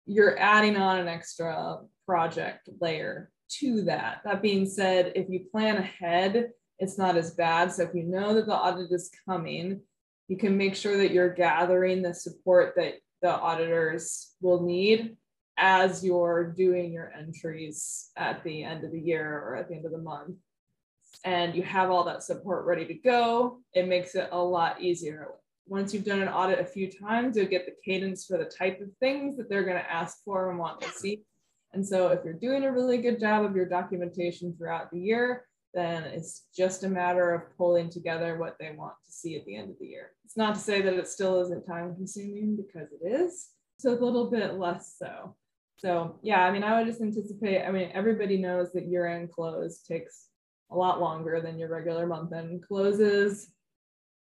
you're 0.05 0.37
adding 0.37 0.75
on 0.75 0.99
an 0.99 1.07
extra 1.07 1.77
project 2.05 2.69
layer 2.81 3.31
to 3.59 3.83
that. 3.83 4.21
That 4.25 4.41
being 4.41 4.65
said, 4.65 5.13
if 5.15 5.29
you 5.29 5.45
plan 5.51 5.77
ahead, 5.77 6.49
it's 6.79 6.97
not 6.97 7.15
as 7.15 7.31
bad. 7.31 7.71
So 7.71 7.83
if 7.83 7.93
you 7.93 8.03
know 8.03 8.33
that 8.33 8.45
the 8.45 8.55
audit 8.55 8.91
is 8.91 9.09
coming, 9.25 9.81
you 10.27 10.37
can 10.37 10.57
make 10.57 10.75
sure 10.75 10.97
that 10.97 11.11
you're 11.11 11.33
gathering 11.33 12.01
the 12.01 12.13
support 12.13 12.73
that 12.75 12.95
the 13.21 13.31
auditors 13.31 14.33
will 14.41 14.63
need 14.63 15.15
as 15.57 16.03
you're 16.03 16.53
doing 16.55 16.93
your 16.93 17.11
entries 17.17 18.09
at 18.15 18.43
the 18.43 18.63
end 18.63 18.83
of 18.83 18.91
the 18.91 18.99
year 18.99 19.39
or 19.39 19.55
at 19.55 19.69
the 19.69 19.75
end 19.75 19.85
of 19.85 19.91
the 19.91 19.97
month. 19.97 20.35
And 21.25 21.55
you 21.55 21.63
have 21.63 21.89
all 21.89 22.03
that 22.05 22.23
support 22.23 22.65
ready 22.65 22.85
to 22.85 22.93
go. 22.93 23.59
It 23.73 23.87
makes 23.87 24.15
it 24.15 24.29
a 24.31 24.39
lot 24.39 24.81
easier 24.81 25.29
once 25.67 25.93
you've 25.93 26.05
done 26.05 26.21
an 26.21 26.29
audit 26.29 26.59
a 26.59 26.65
few 26.65 26.89
times, 26.89 27.35
you'll 27.35 27.45
get 27.45 27.65
the 27.65 27.75
cadence 27.83 28.25
for 28.25 28.37
the 28.37 28.45
type 28.45 28.79
of 28.81 28.89
things 28.99 29.37
that 29.37 29.49
they're 29.49 29.63
going 29.63 29.77
to 29.77 29.91
ask 29.91 30.23
for 30.23 30.49
and 30.49 30.59
want 30.59 30.81
to 30.81 30.89
see. 30.91 31.21
And 31.73 31.85
so 31.85 32.07
if 32.09 32.23
you're 32.23 32.33
doing 32.33 32.63
a 32.63 32.71
really 32.71 32.97
good 32.97 33.19
job 33.19 33.43
of 33.43 33.55
your 33.55 33.65
documentation 33.65 34.55
throughout 34.57 34.89
the 34.91 34.99
year, 34.99 35.43
then 35.73 36.03
it's 36.03 36.45
just 36.55 36.83
a 36.83 36.89
matter 36.89 37.33
of 37.33 37.55
pulling 37.57 37.89
together 37.89 38.37
what 38.37 38.55
they 38.59 38.71
want 38.71 38.93
to 39.05 39.11
see 39.11 39.35
at 39.35 39.45
the 39.45 39.55
end 39.55 39.69
of 39.69 39.77
the 39.79 39.87
year. 39.87 40.11
It's 40.23 40.37
not 40.37 40.55
to 40.55 40.61
say 40.61 40.81
that 40.81 40.93
it 40.93 41.07
still 41.07 41.41
isn't 41.41 41.65
time 41.65 41.93
consuming 41.95 42.55
because 42.55 42.87
it 42.93 43.05
is. 43.05 43.49
So 43.79 43.91
a 43.91 43.99
little 43.99 44.31
bit 44.31 44.55
less 44.55 44.95
so. 44.97 45.35
So 45.77 46.17
yeah, 46.23 46.45
I 46.45 46.51
mean, 46.51 46.63
I 46.63 46.77
would 46.77 46.87
just 46.87 47.01
anticipate, 47.01 47.63
I 47.63 47.71
mean, 47.71 47.91
everybody 47.93 48.37
knows 48.37 48.71
that 48.71 48.87
year 48.87 49.05
end 49.05 49.31
close 49.31 49.79
takes 49.79 50.26
a 50.71 50.75
lot 50.75 50.99
longer 50.99 51.41
than 51.41 51.57
your 51.57 51.69
regular 51.69 52.05
month 52.05 52.33
end 52.33 52.63
closes 52.67 53.49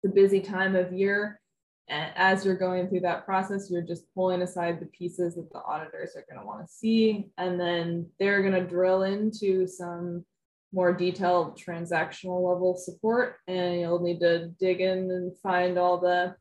the 0.02 0.08
busy 0.08 0.40
time 0.40 0.76
of 0.76 0.92
year. 0.92 1.40
And 1.88 2.12
as 2.16 2.44
you're 2.44 2.56
going 2.56 2.88
through 2.88 3.00
that 3.00 3.24
process, 3.24 3.70
you're 3.70 3.82
just 3.82 4.04
pulling 4.14 4.42
aside 4.42 4.78
the 4.78 4.86
pieces 4.86 5.36
that 5.36 5.50
the 5.50 5.62
auditors 5.62 6.14
are 6.16 6.24
going 6.28 6.40
to 6.40 6.46
want 6.46 6.66
to 6.66 6.72
see. 6.72 7.30
And 7.38 7.58
then 7.58 8.06
they're 8.18 8.42
going 8.42 8.54
to 8.54 8.68
drill 8.68 9.04
into 9.04 9.66
some 9.66 10.24
more 10.72 10.92
detailed 10.92 11.58
transactional 11.58 12.46
level 12.46 12.76
support. 12.76 13.36
And 13.46 13.80
you'll 13.80 14.02
need 14.02 14.20
to 14.20 14.48
dig 14.60 14.82
in 14.82 15.10
and 15.10 15.32
find 15.38 15.78
all 15.78 15.98
the 15.98 16.36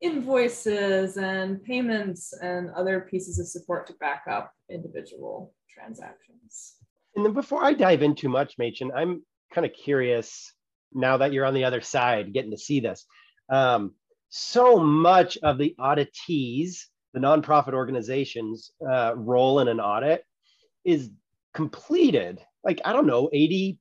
invoices 0.00 1.16
and 1.16 1.62
payments 1.62 2.32
and 2.32 2.70
other 2.70 3.06
pieces 3.08 3.38
of 3.38 3.46
support 3.46 3.86
to 3.86 3.92
back 3.94 4.24
up 4.28 4.52
individual 4.68 5.54
transactions. 5.68 6.79
And 7.20 7.26
then 7.26 7.34
before 7.34 7.62
I 7.62 7.74
dive 7.74 8.02
in 8.02 8.14
too 8.14 8.30
much, 8.30 8.56
Machen, 8.56 8.92
I'm 8.96 9.22
kind 9.52 9.66
of 9.66 9.74
curious 9.74 10.54
now 10.94 11.18
that 11.18 11.34
you're 11.34 11.44
on 11.44 11.52
the 11.52 11.64
other 11.64 11.82
side, 11.82 12.32
getting 12.32 12.52
to 12.52 12.56
see 12.56 12.80
this. 12.80 13.04
Um, 13.50 13.92
so 14.30 14.78
much 14.78 15.36
of 15.42 15.58
the 15.58 15.74
auditees, 15.78 16.86
the 17.12 17.20
nonprofit 17.20 17.74
organizations' 17.74 18.72
uh, 18.90 19.12
role 19.16 19.60
in 19.60 19.68
an 19.68 19.80
audit 19.80 20.24
is 20.82 21.10
completed. 21.52 22.38
Like, 22.64 22.80
I 22.86 22.94
don't 22.94 23.06
know, 23.06 23.28
80%, 23.34 23.76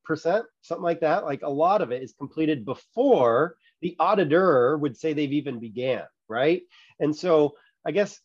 something 0.59 0.83
like 0.83 0.99
that. 0.99 1.23
Like, 1.23 1.41
a 1.41 1.49
lot 1.49 1.81
of 1.81 1.93
it 1.93 2.03
is 2.03 2.11
completed 2.19 2.65
before 2.65 3.55
the 3.81 3.95
auditor 4.01 4.77
would 4.77 4.97
say 4.97 5.13
they've 5.13 5.31
even 5.31 5.59
began, 5.59 6.03
right? 6.27 6.63
And 6.99 7.15
so, 7.15 7.53
I 7.85 7.91
guess 7.91 8.19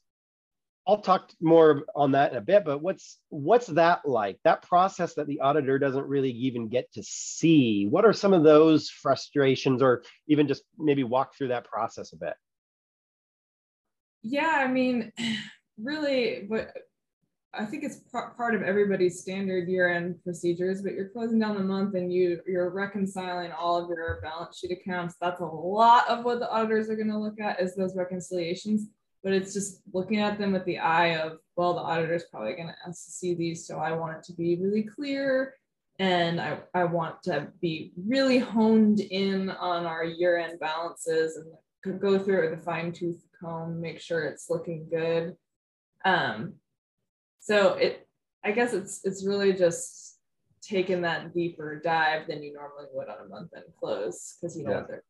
I'll 0.87 1.00
talk 1.00 1.31
more 1.41 1.85
on 1.97 2.12
that 2.12 2.33
in 2.33 2.38
a 2.38 2.43
bit, 2.43 2.64
but 2.64 2.83
what's 2.83 3.19
what's 3.31 3.69
that 3.69 4.07
like? 4.07 4.38
That 4.45 4.62
process 4.62 5.14
that 5.14 5.26
the 5.26 5.41
auditor 5.41 5.79
doesn't 5.79 6.07
really 6.07 6.31
even 6.31 6.69
get 6.69 6.93
to 6.93 7.03
see. 7.03 7.87
What 7.87 8.05
are 8.05 8.12
some 8.12 8.35
of 8.35 8.43
those 8.43 8.91
frustrations, 8.91 9.81
or 9.81 10.03
even 10.29 10.47
just 10.47 10.62
maybe 10.79 11.03
walk 11.03 11.35
through 11.35 11.49
that 11.49 11.64
process 11.64 12.12
a 12.12 12.17
bit? 12.17 12.35
Yeah, 14.23 14.57
I 14.59 14.69
mean, 14.69 15.11
really, 15.79 16.47
but 16.50 16.73
I 17.55 17.64
think 17.64 17.85
it's 17.85 18.00
part 18.37 18.55
of 18.55 18.62
everybody's 18.62 19.21
standard 19.21 19.69
year-end 19.69 20.17
procedures. 20.23 20.83
But 20.83 20.93
you're 20.93 21.09
closing 21.09 21.38
down 21.38 21.55
the 21.55 21.62
month 21.62 21.95
and 21.95 22.12
you 22.12 22.41
you're 22.47 22.69
reconciling 22.69 23.53
all 23.53 23.83
of 23.83 23.88
your 23.88 24.21
balance 24.21 24.59
sheet 24.59 24.73
accounts. 24.73 25.14
That's 25.19 25.41
a 25.41 25.47
lot 25.47 26.07
of 26.09 26.26
what 26.26 26.41
the 26.41 26.50
auditors 26.50 26.91
are 26.91 26.97
going 26.97 27.09
to 27.09 27.19
look 27.19 27.41
at 27.41 27.59
is 27.59 27.75
those 27.75 27.97
reconciliations 27.97 28.88
but 29.25 29.33
it's 29.33 29.54
just 29.54 29.81
looking 29.95 30.21
at 30.21 30.38
them 30.38 30.52
with 30.52 30.66
the 30.66 30.78
eye 30.78 31.16
of, 31.16 31.38
well, 31.57 31.73
the 31.73 31.81
auditor 31.81 32.14
is 32.14 32.26
probably 32.31 32.52
going 32.52 32.69
to 32.69 32.75
ask 32.87 33.07
to 33.07 33.11
see 33.11 33.35
these. 33.35 33.66
So 33.66 33.78
I 33.78 33.93
want 33.93 34.19
it 34.19 34.23
to 34.25 34.35
be 34.35 34.57
really 34.61 34.83
clear. 34.83 35.54
And 35.99 36.40
I, 36.40 36.59
I 36.75 36.85
want 36.85 37.23
to 37.25 37.49
be 37.61 37.93
really 37.97 38.38
honed 38.38 39.00
in 39.00 39.49
on 39.49 39.87
our 39.87 40.04
year 40.04 40.38
end 40.38 40.61
balances 40.61 41.38
and 41.38 42.00
go 42.00 42.19
through 42.19 42.45
it 42.45 42.50
with 42.50 42.61
a 42.61 42.62
fine 42.62 42.93
tooth 42.93 43.25
comb, 43.40 43.81
make 43.81 43.99
sure 43.99 44.25
it's 44.25 44.50
looking 44.50 44.88
good. 44.90 45.37
Um, 46.04 46.54
so 47.40 47.75
it, 47.75 48.07
I 48.45 48.52
guess 48.52 48.75
it's, 48.75 49.00
it's 49.04 49.26
really 49.26 49.54
just 49.54 50.19
taking 50.61 51.02
that 51.02 51.33
deeper 51.33 51.81
dive 51.83 52.26
than 52.26 52.43
you 52.43 52.52
normally 52.52 52.87
would 52.93 53.09
on 53.09 53.25
a 53.25 53.28
month 53.28 53.52
end 53.57 53.64
close 53.78 54.37
because 54.40 54.57
you 54.57 54.64
know 54.64 54.71
yeah. 54.71 54.76
what 54.78 54.88
they're. 54.88 55.04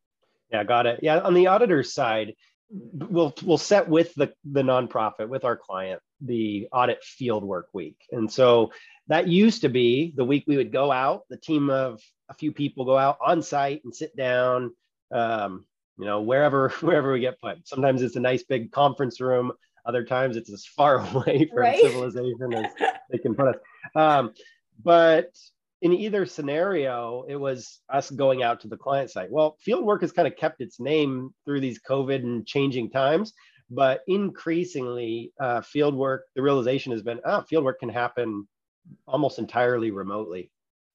Yeah, 0.53 0.65
got 0.65 0.87
it. 0.87 1.01
Yeah, 1.03 1.21
on 1.21 1.35
the 1.35 1.49
auditor's 1.49 1.93
side, 1.93 2.35
we'll 2.71 3.35
we'll 3.43 3.59
set 3.59 3.89
with 3.89 4.15
the 4.15 4.33
the 4.45 4.63
nonprofit 4.63 5.29
with 5.29 5.45
our 5.45 5.57
client 5.57 6.01
the 6.21 6.69
audit 6.73 7.03
field 7.03 7.45
work 7.45 7.69
week. 7.73 7.97
And 8.11 8.31
so 8.31 8.73
that 9.09 9.29
used 9.29 9.63
to 9.63 9.69
be 9.69 10.13
the 10.17 10.25
week 10.25 10.45
we 10.47 10.57
would 10.57 10.73
go 10.73 10.91
out 10.91 11.23
the 11.29 11.37
team 11.37 11.71
of 11.71 12.01
a 12.29 12.35
few 12.35 12.53
people 12.53 12.85
go 12.85 12.97
out 12.97 13.19
on 13.25 13.43
site 13.43 13.83
and 13.85 13.95
sit 13.95 14.17
down 14.17 14.75
um, 15.13 15.67
you 15.99 16.07
know 16.07 16.23
wherever 16.23 16.69
wherever 16.81 17.13
we 17.13 17.21
get 17.21 17.41
put. 17.41 17.67
Sometimes 17.67 18.03
it's 18.03 18.17
a 18.17 18.21
nice 18.21 18.43
big 18.43 18.73
conference 18.73 19.21
room. 19.21 19.53
Other 19.87 20.05
times 20.05 20.37
it's 20.37 20.51
as 20.51 20.65
far 20.65 20.99
away 21.15 21.47
from 21.47 21.59
right? 21.59 21.81
civilization 21.81 22.55
as 22.55 22.73
they 23.11 23.19
can 23.19 23.35
put 23.35 23.49
us. 23.49 23.57
Um, 23.95 24.33
but 24.83 25.31
in 25.85 25.93
either 25.93 26.25
scenario, 26.25 27.27
it 27.29 27.37
was 27.37 27.81
us 27.91 28.11
going 28.11 28.43
out 28.43 28.59
to 28.63 28.69
the 28.69 28.77
client 28.77 29.11
site. 29.11 29.31
Well, 29.31 29.59
fieldwork 29.69 30.01
has 30.01 30.13
kind 30.13 30.27
of 30.27 30.35
kept 30.35 30.63
its 30.63 30.81
name 30.81 31.35
through 31.45 31.61
these 31.61 31.79
COVID 31.79 32.23
and 32.23 32.47
changing 32.47 32.91
times, 32.91 33.35
but 33.69 34.01
increasingly, 34.09 35.35
uh, 35.39 35.61
fieldwork, 35.61 36.21
the 36.35 36.41
realization 36.41 36.91
has 36.93 37.03
been, 37.03 37.21
oh, 37.27 37.45
fieldwork 37.53 37.81
can 37.81 37.91
happen 37.91 38.49
almost 39.07 39.39
entirely 39.39 39.91
remotely, 39.91 40.51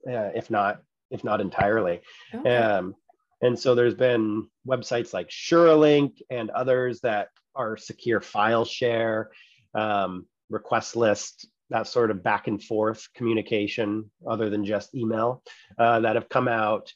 uh, 0.07 0.31
if 0.35 0.49
not 0.49 0.81
if 1.11 1.23
not 1.23 1.39
entirely. 1.39 2.01
Okay. 2.33 2.55
Um, 2.57 2.95
and 3.41 3.57
so 3.57 3.75
there's 3.75 3.95
been 3.95 4.47
websites 4.67 5.13
like 5.13 5.29
Suralink 5.29 6.21
and 6.31 6.49
others 6.49 6.99
that 7.01 7.29
are 7.55 7.77
secure 7.77 8.21
file 8.21 8.65
share, 8.65 9.29
um, 9.75 10.25
request 10.49 10.95
list 10.95 11.47
that 11.69 11.87
sort 11.87 12.11
of 12.11 12.23
back 12.23 12.47
and 12.47 12.63
forth 12.63 13.07
communication 13.15 14.09
other 14.27 14.49
than 14.49 14.65
just 14.65 14.95
email 14.95 15.43
uh, 15.77 15.99
that 15.99 16.15
have 16.15 16.29
come 16.29 16.47
out. 16.47 16.91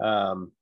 Um, 0.00 0.52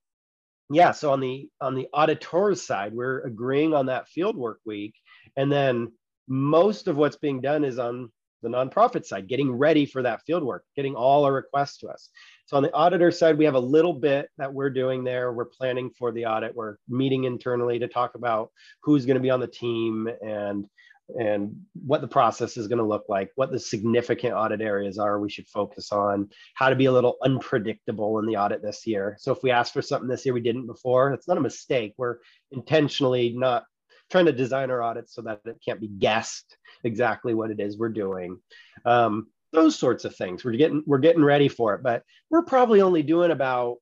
yeah 0.69 0.91
so 0.91 1.11
on 1.11 1.19
the 1.19 1.49
on 1.61 1.75
the 1.75 1.87
auditors 1.93 2.65
side 2.65 2.93
we're 2.93 3.21
agreeing 3.21 3.73
on 3.73 3.87
that 3.87 4.07
field 4.07 4.35
work 4.35 4.59
week. 4.65 4.95
And 5.37 5.51
then 5.51 5.91
most 6.27 6.87
of 6.87 6.97
what's 6.97 7.17
being 7.17 7.41
done 7.41 7.63
is 7.63 7.77
on 7.77 8.11
the 8.41 8.49
nonprofit 8.49 9.05
side 9.05 9.27
getting 9.27 9.51
ready 9.51 9.85
for 9.85 10.01
that 10.03 10.21
field 10.23 10.43
work 10.43 10.63
getting 10.75 10.95
all 10.95 11.25
our 11.25 11.33
requests 11.33 11.77
to 11.79 11.87
us. 11.87 12.09
So 12.45 12.57
on 12.57 12.63
the 12.63 12.73
auditor 12.73 13.11
side 13.11 13.37
we 13.37 13.45
have 13.45 13.55
a 13.55 13.59
little 13.59 13.93
bit 13.93 14.29
that 14.37 14.53
we're 14.53 14.69
doing 14.69 15.03
there. 15.03 15.33
We're 15.33 15.45
planning 15.45 15.91
for 15.97 16.11
the 16.11 16.25
audit. 16.25 16.55
We're 16.55 16.77
meeting 16.87 17.23
internally 17.25 17.79
to 17.79 17.87
talk 17.87 18.15
about 18.15 18.51
who's 18.81 19.05
going 19.05 19.15
to 19.15 19.21
be 19.21 19.31
on 19.31 19.39
the 19.39 19.47
team 19.47 20.09
and 20.21 20.67
and 21.09 21.55
what 21.85 22.01
the 22.01 22.07
process 22.07 22.57
is 22.57 22.67
going 22.67 22.79
to 22.79 22.85
look 22.85 23.05
like, 23.07 23.31
what 23.35 23.51
the 23.51 23.59
significant 23.59 24.33
audit 24.33 24.61
areas 24.61 24.97
are 24.97 25.19
we 25.19 25.29
should 25.29 25.47
focus 25.47 25.91
on, 25.91 26.29
how 26.55 26.69
to 26.69 26.75
be 26.75 26.85
a 26.85 26.91
little 26.91 27.17
unpredictable 27.23 28.17
in 28.19 28.25
the 28.25 28.37
audit 28.37 28.61
this 28.61 28.87
year. 28.87 29.15
So 29.19 29.31
if 29.31 29.43
we 29.43 29.51
ask 29.51 29.71
for 29.71 29.81
something 29.81 30.09
this 30.09 30.25
year 30.25 30.33
we 30.33 30.41
didn't 30.41 30.65
before, 30.65 31.13
it's 31.13 31.27
not 31.27 31.37
a 31.37 31.41
mistake. 31.41 31.93
We're 31.97 32.17
intentionally 32.51 33.33
not 33.37 33.65
trying 34.09 34.25
to 34.25 34.31
design 34.31 34.71
our 34.71 34.81
audits 34.81 35.13
so 35.13 35.21
that 35.23 35.41
it 35.45 35.57
can't 35.63 35.81
be 35.81 35.87
guessed 35.87 36.57
exactly 36.83 37.33
what 37.33 37.51
it 37.51 37.59
is 37.59 37.77
we're 37.77 37.89
doing. 37.89 38.39
Um, 38.85 39.27
those 39.51 39.77
sorts 39.77 40.05
of 40.05 40.15
things. 40.15 40.43
We're 40.43 40.53
getting 40.53 40.83
we're 40.85 40.97
getting 40.99 41.23
ready 41.23 41.47
for 41.47 41.75
it, 41.75 41.83
but 41.83 42.03
we're 42.29 42.43
probably 42.43 42.81
only 42.81 43.03
doing 43.03 43.31
about 43.31 43.77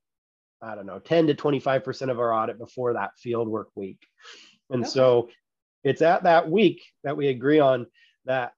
I 0.62 0.74
don't 0.74 0.86
know 0.86 1.00
10 1.00 1.26
to 1.26 1.34
25 1.34 1.84
percent 1.84 2.10
of 2.10 2.20
our 2.20 2.32
audit 2.32 2.58
before 2.58 2.94
that 2.94 3.10
field 3.18 3.48
work 3.48 3.68
week, 3.74 3.98
and 4.70 4.84
okay. 4.84 4.90
so 4.90 5.28
it's 5.84 6.02
at 6.02 6.24
that 6.24 6.50
week 6.50 6.82
that 7.04 7.16
we 7.16 7.28
agree 7.28 7.60
on 7.60 7.86
that 8.24 8.52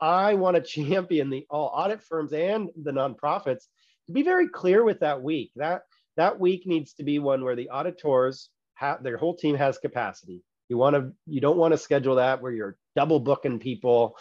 I 0.00 0.34
want 0.34 0.56
to 0.56 0.62
champion 0.84 1.30
the 1.30 1.46
all 1.48 1.70
audit 1.74 2.02
firms 2.02 2.32
and 2.32 2.70
the 2.80 2.92
nonprofits 2.92 3.64
to 4.06 4.12
be 4.12 4.22
very 4.22 4.48
clear 4.48 4.82
with 4.84 5.00
that 5.00 5.22
week. 5.22 5.52
That 5.56 5.82
that 6.16 6.40
week 6.40 6.66
needs 6.66 6.94
to 6.94 7.04
be 7.04 7.18
one 7.18 7.44
where 7.44 7.56
the 7.56 7.70
auditors 7.70 8.50
have 8.74 9.02
their 9.02 9.16
whole 9.16 9.36
team 9.36 9.54
has 9.56 9.78
capacity. 9.78 10.42
You 10.68 10.76
want 10.76 10.96
to 10.96 11.12
you 11.26 11.40
don't 11.40 11.58
want 11.58 11.72
to 11.72 11.78
schedule 11.78 12.16
that 12.16 12.42
where 12.42 12.52
you're 12.52 12.76
double 12.96 13.20
booking 13.20 13.58
people. 13.58 14.16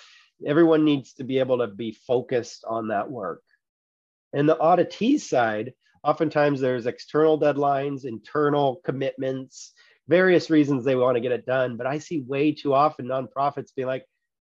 Everyone 0.45 0.85
needs 0.85 1.13
to 1.15 1.23
be 1.23 1.39
able 1.39 1.57
to 1.59 1.67
be 1.67 1.91
focused 2.07 2.63
on 2.67 2.89
that 2.89 3.09
work. 3.09 3.41
And 4.31 4.47
the 4.47 4.55
auditee 4.55 5.19
side, 5.19 5.73
oftentimes 6.03 6.61
there's 6.61 6.85
external 6.85 7.39
deadlines, 7.39 8.05
internal 8.05 8.79
commitments, 8.85 9.73
various 10.09 10.49
reasons 10.49 10.83
they 10.83 10.95
want 10.95 11.15
to 11.15 11.21
get 11.21 11.31
it 11.31 11.45
done. 11.45 11.77
But 11.77 11.87
I 11.87 11.99
see 11.99 12.21
way 12.21 12.51
too 12.51 12.73
often 12.73 13.05
nonprofits 13.05 13.73
being 13.75 13.87
like, 13.87 14.05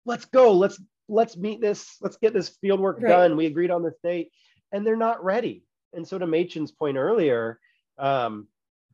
let's 0.05 0.25
go, 0.25 0.53
let's 0.53 0.81
let's 1.07 1.37
meet 1.37 1.61
this, 1.61 1.97
let's 2.01 2.17
get 2.17 2.33
this 2.33 2.49
field 2.61 2.79
work 2.79 2.99
right. 3.01 3.09
done. 3.09 3.35
We 3.35 3.45
agreed 3.45 3.69
on 3.69 3.83
this 3.83 3.97
date, 4.01 4.31
and 4.71 4.87
they're 4.87 4.95
not 4.95 5.23
ready. 5.23 5.65
And 5.93 6.07
so 6.07 6.17
to 6.17 6.25
Machen's 6.25 6.71
point 6.71 6.97
earlier, 6.97 7.59
um, 7.99 8.47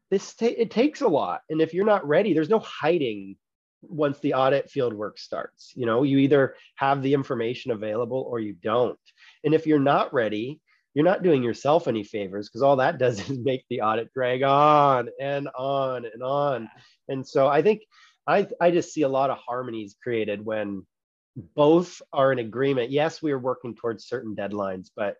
this 0.09 0.33
ta- 0.33 0.47
it 0.47 0.71
takes 0.71 1.01
a 1.01 1.07
lot. 1.07 1.41
And 1.49 1.61
if 1.61 1.73
you're 1.73 1.85
not 1.85 2.07
ready, 2.07 2.33
there's 2.33 2.49
no 2.49 2.59
hiding 2.59 3.37
once 3.83 4.17
the 4.19 4.33
audit 4.33 4.71
field 4.71 4.93
work 4.93 5.19
starts. 5.19 5.73
You 5.75 5.85
know, 5.85 6.01
you 6.01 6.17
either 6.17 6.55
have 6.75 7.03
the 7.03 7.13
information 7.13 7.71
available 7.71 8.25
or 8.27 8.39
you 8.39 8.53
don't. 8.53 8.99
And 9.43 9.53
if 9.53 9.67
you're 9.67 9.79
not 9.79 10.11
ready, 10.11 10.59
you're 10.97 11.05
not 11.05 11.21
doing 11.21 11.43
yourself 11.43 11.87
any 11.87 12.03
favors 12.03 12.49
because 12.49 12.63
all 12.63 12.77
that 12.77 12.97
does 12.97 13.19
is 13.29 13.37
make 13.37 13.63
the 13.69 13.81
audit 13.81 14.11
drag 14.15 14.41
on 14.41 15.09
and 15.21 15.47
on 15.55 16.05
and 16.11 16.23
on. 16.23 16.67
And 17.07 17.25
so 17.25 17.47
I 17.47 17.61
think 17.61 17.83
I, 18.25 18.47
I 18.59 18.71
just 18.71 18.91
see 18.91 19.03
a 19.03 19.07
lot 19.07 19.29
of 19.29 19.37
harmonies 19.37 19.95
created 20.01 20.43
when 20.43 20.87
both 21.55 22.01
are 22.11 22.31
in 22.31 22.39
agreement. 22.39 22.89
Yes, 22.89 23.21
we 23.21 23.31
are 23.31 23.37
working 23.37 23.75
towards 23.75 24.07
certain 24.07 24.35
deadlines, 24.35 24.89
but 24.95 25.17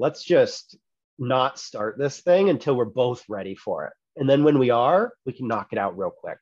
let's 0.00 0.24
just 0.24 0.76
not 1.16 1.60
start 1.60 1.96
this 1.96 2.18
thing 2.22 2.50
until 2.50 2.74
we're 2.74 2.84
both 2.84 3.22
ready 3.28 3.54
for 3.54 3.86
it. 3.86 3.92
And 4.16 4.28
then 4.28 4.42
when 4.42 4.58
we 4.58 4.70
are, 4.70 5.12
we 5.24 5.32
can 5.32 5.46
knock 5.46 5.68
it 5.70 5.78
out 5.78 5.96
real 5.96 6.10
quick. 6.10 6.38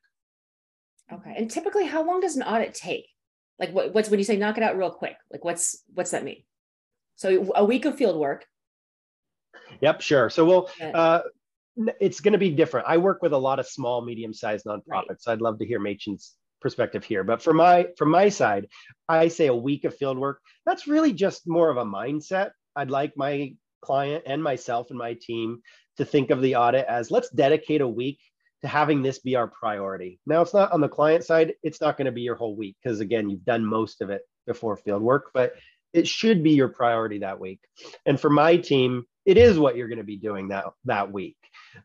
Okay. 1.13 1.35
And 1.37 1.51
typically, 1.51 1.85
how 1.85 2.07
long 2.07 2.21
does 2.21 2.37
an 2.37 2.43
audit 2.43 2.73
take? 2.73 3.07
Like, 3.59 3.71
what, 3.73 3.93
what's 3.93 4.09
when 4.09 4.19
you 4.19 4.25
say 4.25 4.39
knock 4.39 4.57
it 4.57 4.63
out 4.63 4.79
real 4.79 4.91
quick? 4.91 5.17
Like, 5.31 5.45
what's 5.45 5.83
what's 5.93 6.13
that 6.13 6.25
mean? 6.25 6.43
So 7.17 7.53
a 7.55 7.67
week 7.67 7.85
of 7.85 7.97
field 7.97 8.17
work, 8.17 8.47
Yep, 9.81 10.01
sure. 10.01 10.31
So 10.31 10.45
we'll. 10.45 10.71
Uh, 10.81 11.21
it's 12.01 12.19
going 12.19 12.33
to 12.33 12.39
be 12.39 12.51
different. 12.51 12.89
I 12.89 12.97
work 12.97 13.23
with 13.23 13.33
a 13.33 13.39
lot 13.39 13.61
of 13.61 13.67
small, 13.69 14.05
medium-sized 14.05 14.67
nonprofits. 14.67 14.83
Right. 14.91 15.21
So 15.21 15.33
I'd 15.33 15.41
love 15.41 15.61
to 15.61 15.65
hear 15.65 15.79
Machen's 15.79 16.35
perspective 16.61 17.05
here. 17.05 17.25
But 17.25 17.43
from 17.43 17.57
my 17.57 17.89
from 17.97 18.11
my 18.11 18.29
side, 18.29 18.67
I 19.09 19.29
say 19.29 19.47
a 19.47 19.55
week 19.55 19.85
of 19.85 19.97
field 19.97 20.19
work. 20.19 20.41
That's 20.67 20.87
really 20.87 21.13
just 21.13 21.47
more 21.47 21.71
of 21.71 21.77
a 21.77 21.85
mindset. 21.85 22.51
I'd 22.75 22.91
like 22.91 23.13
my 23.17 23.55
client 23.81 24.25
and 24.27 24.43
myself 24.43 24.91
and 24.91 24.99
my 24.99 25.17
team 25.21 25.61
to 25.99 26.05
think 26.05 26.31
of 26.31 26.43
the 26.43 26.57
audit 26.57 26.87
as 26.87 27.11
let's 27.11 27.31
dedicate 27.31 27.81
a 27.81 27.89
week 27.89 28.19
to 28.63 28.69
having 28.69 29.03
this 29.03 29.21
be 29.21 29.37
our 29.37 29.49
priority. 29.49 30.19
Now 30.27 30.43
it's 30.43 30.55
not 30.55 30.73
on 30.73 30.81
the 30.81 30.89
client 30.89 31.25
side, 31.25 31.55
it's 31.63 31.81
not 31.81 31.97
going 31.97 32.07
to 32.07 32.13
be 32.13 32.23
your 32.23 32.35
whole 32.35 32.57
week 32.57 32.77
because 32.83 33.01
again, 33.01 33.31
you've 33.31 33.45
done 33.45 33.65
most 33.65 34.01
of 34.01 34.11
it 34.11 34.23
before 34.47 34.77
field 34.77 35.03
work, 35.03 35.31
but 35.33 35.55
it 35.93 36.09
should 36.09 36.43
be 36.43 36.51
your 36.53 36.69
priority 36.69 37.21
that 37.21 37.41
week. 37.41 37.61
And 38.05 38.21
for 38.21 38.31
my 38.31 38.57
team, 38.57 39.05
it 39.29 39.37
is 39.37 39.59
what 39.59 39.77
you're 39.77 39.89
going 39.89 39.99
to 39.99 40.05
be 40.05 40.17
doing 40.17 40.49
that 40.49 40.65
that 40.87 41.13
week. 41.13 41.37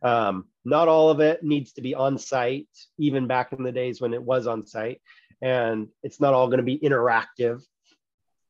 Um, 0.02 0.46
not 0.64 0.88
all 0.88 1.10
of 1.10 1.20
it 1.20 1.44
needs 1.44 1.74
to 1.74 1.82
be 1.82 1.94
on 1.94 2.18
site, 2.18 2.70
even 2.98 3.28
back 3.28 3.52
in 3.52 3.64
the 3.64 3.72
days 3.72 4.00
when 4.00 4.14
it 4.14 4.24
was 4.24 4.48
on 4.48 4.66
site, 4.66 5.02
and 5.42 5.90
it's 6.04 6.22
not 6.22 6.34
all 6.34 6.48
going 6.48 6.60
to 6.60 6.64
be 6.64 6.80
interactive. 6.80 7.62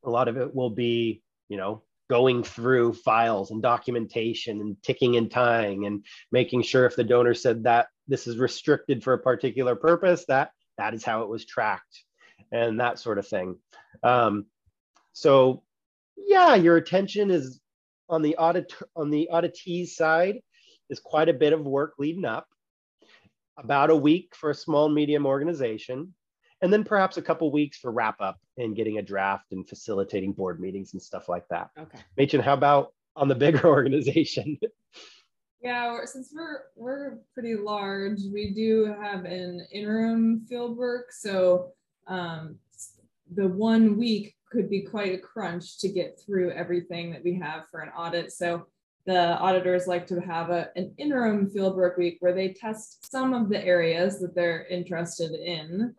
A 0.06 0.10
lot 0.12 0.27
of 0.27 0.38
it 0.38 0.53
will 0.53 0.69
be, 0.69 1.23
you 1.49 1.58
know, 1.58 1.82
going 2.08 2.43
through 2.43 2.93
files 2.93 3.49
and 3.49 3.63
documentation 3.63 4.62
and 4.62 4.77
ticking 4.84 5.17
and 5.17 5.32
tying 5.32 5.88
and 5.88 6.06
making 6.32 6.62
sure 6.62 6.86
if 6.86 6.95
the 6.95 7.03
donor 7.03 7.34
said 7.34 7.63
that 7.63 7.88
this 8.08 8.27
is 8.27 8.38
restricted 8.38 9.03
for 9.03 9.13
a 9.13 9.17
particular 9.19 9.75
purpose, 9.75 10.23
that 10.27 10.51
that 10.77 10.93
is 10.93 11.03
how 11.03 11.23
it 11.23 11.29
was 11.29 11.45
tracked 11.45 12.03
and 12.51 12.79
that 12.79 12.99
sort 12.99 13.17
of 13.17 13.27
thing. 13.27 13.58
Um, 14.03 14.45
so 15.13 15.63
yeah, 16.15 16.53
your 16.53 16.77
attention 16.77 17.32
is 17.32 17.60
on 18.13 18.21
the 18.21 18.38
audit 18.38 18.73
on 18.95 19.10
the 19.10 19.28
auditee 19.34 19.88
side 19.88 20.39
is 20.89 20.99
quite 20.99 21.30
a 21.30 21.34
bit 21.34 21.52
of 21.52 21.65
work 21.65 21.93
leading 21.97 22.26
up 22.26 22.47
about 23.58 23.89
a 23.89 23.95
week 23.95 24.34
for 24.36 24.52
a 24.52 24.56
small 24.56 24.86
and 24.86 24.95
medium 24.95 25.26
organization 25.26 26.13
and 26.62 26.71
then 26.71 26.84
perhaps 26.84 27.17
a 27.17 27.21
couple 27.21 27.52
weeks 27.52 27.78
for 27.78 27.91
wrap 27.91 28.21
up 28.21 28.39
and 28.58 28.76
getting 28.76 28.99
a 28.99 29.02
draft 29.02 29.52
and 29.52 29.67
facilitating 29.67 30.32
board 30.32 30.60
meetings 30.60 30.93
and 30.93 31.02
stuff 31.02 31.28
like 31.28 31.45
that. 31.49 31.69
Okay. 31.78 31.99
Machen, 32.17 32.39
how 32.39 32.54
about 32.54 32.93
on 33.15 33.28
the 33.28 33.36
bigger 33.36 33.67
organization? 33.78 34.58
Yeah 35.62 35.99
since 36.06 36.34
we're 36.36 36.63
we're 36.76 37.19
pretty 37.34 37.56
large 37.56 38.19
we 38.34 38.54
do 38.54 38.93
have 39.02 39.26
an 39.26 39.65
interim 39.71 40.45
field 40.47 40.78
work. 40.78 41.12
So 41.12 41.71
um, 42.08 42.58
the 43.34 43.47
one 43.47 43.97
week 43.97 44.36
could 44.53 44.69
be 44.69 44.81
quite 44.81 45.13
a 45.13 45.17
crunch 45.17 45.79
to 45.79 45.89
get 45.89 46.19
through 46.23 46.51
everything 46.51 47.11
that 47.11 47.23
we 47.23 47.33
have 47.39 47.63
for 47.69 47.81
an 47.81 47.89
audit. 47.89 48.31
So 48.31 48.67
the 49.05 49.37
auditors 49.39 49.87
like 49.87 50.07
to 50.07 50.21
have 50.21 50.51
a, 50.51 50.69
an 50.75 50.93
interim 50.97 51.49
fieldwork 51.49 51.97
week 51.97 52.17
where 52.21 52.33
they 52.33 52.53
test 52.53 53.11
some 53.11 53.33
of 53.33 53.49
the 53.49 53.61
areas 53.61 54.19
that 54.19 54.35
they're 54.35 54.65
interested 54.67 55.31
in 55.33 55.93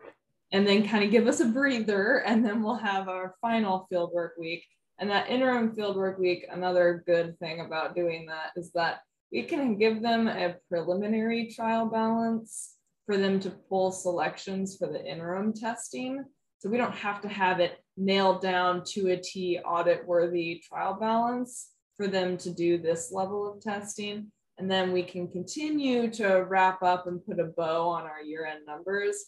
and 0.53 0.67
then 0.67 0.89
kind 0.89 1.05
of 1.05 1.11
give 1.11 1.27
us 1.27 1.41
a 1.41 1.47
breather 1.47 2.23
and 2.25 2.47
then 2.47 2.63
we'll 2.63 2.77
have 2.77 3.09
our 3.09 3.35
final 3.43 3.87
fieldwork 3.93 4.31
week. 4.39 4.65
And 4.99 5.11
that 5.11 5.29
interim 5.29 5.75
fieldwork 5.75 6.19
week, 6.19 6.47
another 6.49 7.03
good 7.05 7.37
thing 7.41 7.61
about 7.61 7.97
doing 7.97 8.27
that 8.27 8.53
is 8.57 8.71
that 8.73 9.01
we 9.33 9.43
can 9.43 9.77
give 9.77 10.01
them 10.01 10.29
a 10.29 10.55
preliminary 10.71 11.53
trial 11.53 11.87
balance 11.87 12.77
for 13.05 13.17
them 13.17 13.41
to 13.41 13.51
pull 13.51 13.91
selections 13.91 14.77
for 14.77 14.87
the 14.87 15.05
interim 15.05 15.53
testing. 15.53 16.25
So 16.65 16.71
we 16.71 16.79
don't 16.79 16.95
have 16.95 17.21
to 17.21 17.29
have 17.29 17.61
it 17.61 17.79
nailed 17.99 18.41
down 18.41 18.85
to 18.93 19.09
a 19.09 19.19
T 19.19 19.59
audit 19.59 20.07
worthy 20.07 20.63
trial 20.67 20.95
balance 20.99 21.69
for 21.95 22.09
them 22.09 22.39
to 22.39 22.51
do 22.51 22.79
this 22.79 23.13
level 23.13 23.47
of 23.47 23.61
testing. 23.61 24.33
And 24.57 24.71
then 24.71 24.91
we 24.91 25.03
can 25.03 25.29
continue 25.29 26.11
to 26.13 26.47
wrap 26.49 26.83
up 26.83 27.07
and 27.07 27.23
put 27.23 27.39
a 27.39 27.45
bow 27.45 27.91
on 27.91 28.05
our 28.05 28.23
year 28.23 28.47
end 28.47 28.65
numbers 28.67 29.27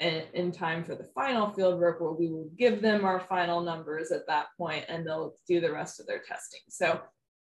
in, 0.00 0.24
in 0.34 0.50
time 0.50 0.82
for 0.82 0.96
the 0.96 1.08
final 1.14 1.52
field 1.52 1.78
work 1.78 2.00
where 2.00 2.10
we 2.10 2.26
will 2.26 2.50
give 2.58 2.82
them 2.82 3.04
our 3.04 3.20
final 3.20 3.60
numbers 3.60 4.10
at 4.10 4.26
that 4.26 4.46
point 4.58 4.84
and 4.88 5.06
they'll 5.06 5.36
do 5.46 5.60
the 5.60 5.72
rest 5.72 6.00
of 6.00 6.08
their 6.08 6.18
testing. 6.26 6.62
So 6.68 7.00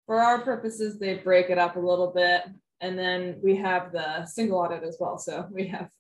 for 0.07 0.21
our 0.21 0.41
purposes, 0.43 1.01
they 1.01 1.15
break 1.15 1.51
it 1.51 1.59
up 1.59 1.75
a 1.75 1.81
little 1.81 2.12
bit. 2.15 2.43
And 2.81 2.97
then 2.97 3.41
we 3.43 3.57
have 3.57 3.91
the 3.91 4.25
single 4.27 4.61
audit 4.61 4.85
as 4.85 4.99
well. 5.01 5.19
So 5.19 5.49
we 5.51 5.67
have 5.67 5.91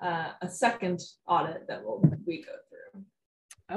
uh, 0.00 0.32
a 0.42 0.48
second 0.48 1.00
audit 1.26 1.66
that 1.68 1.84
will 1.84 2.02
we 2.26 2.42
go 2.42 2.52
through. 2.68 3.04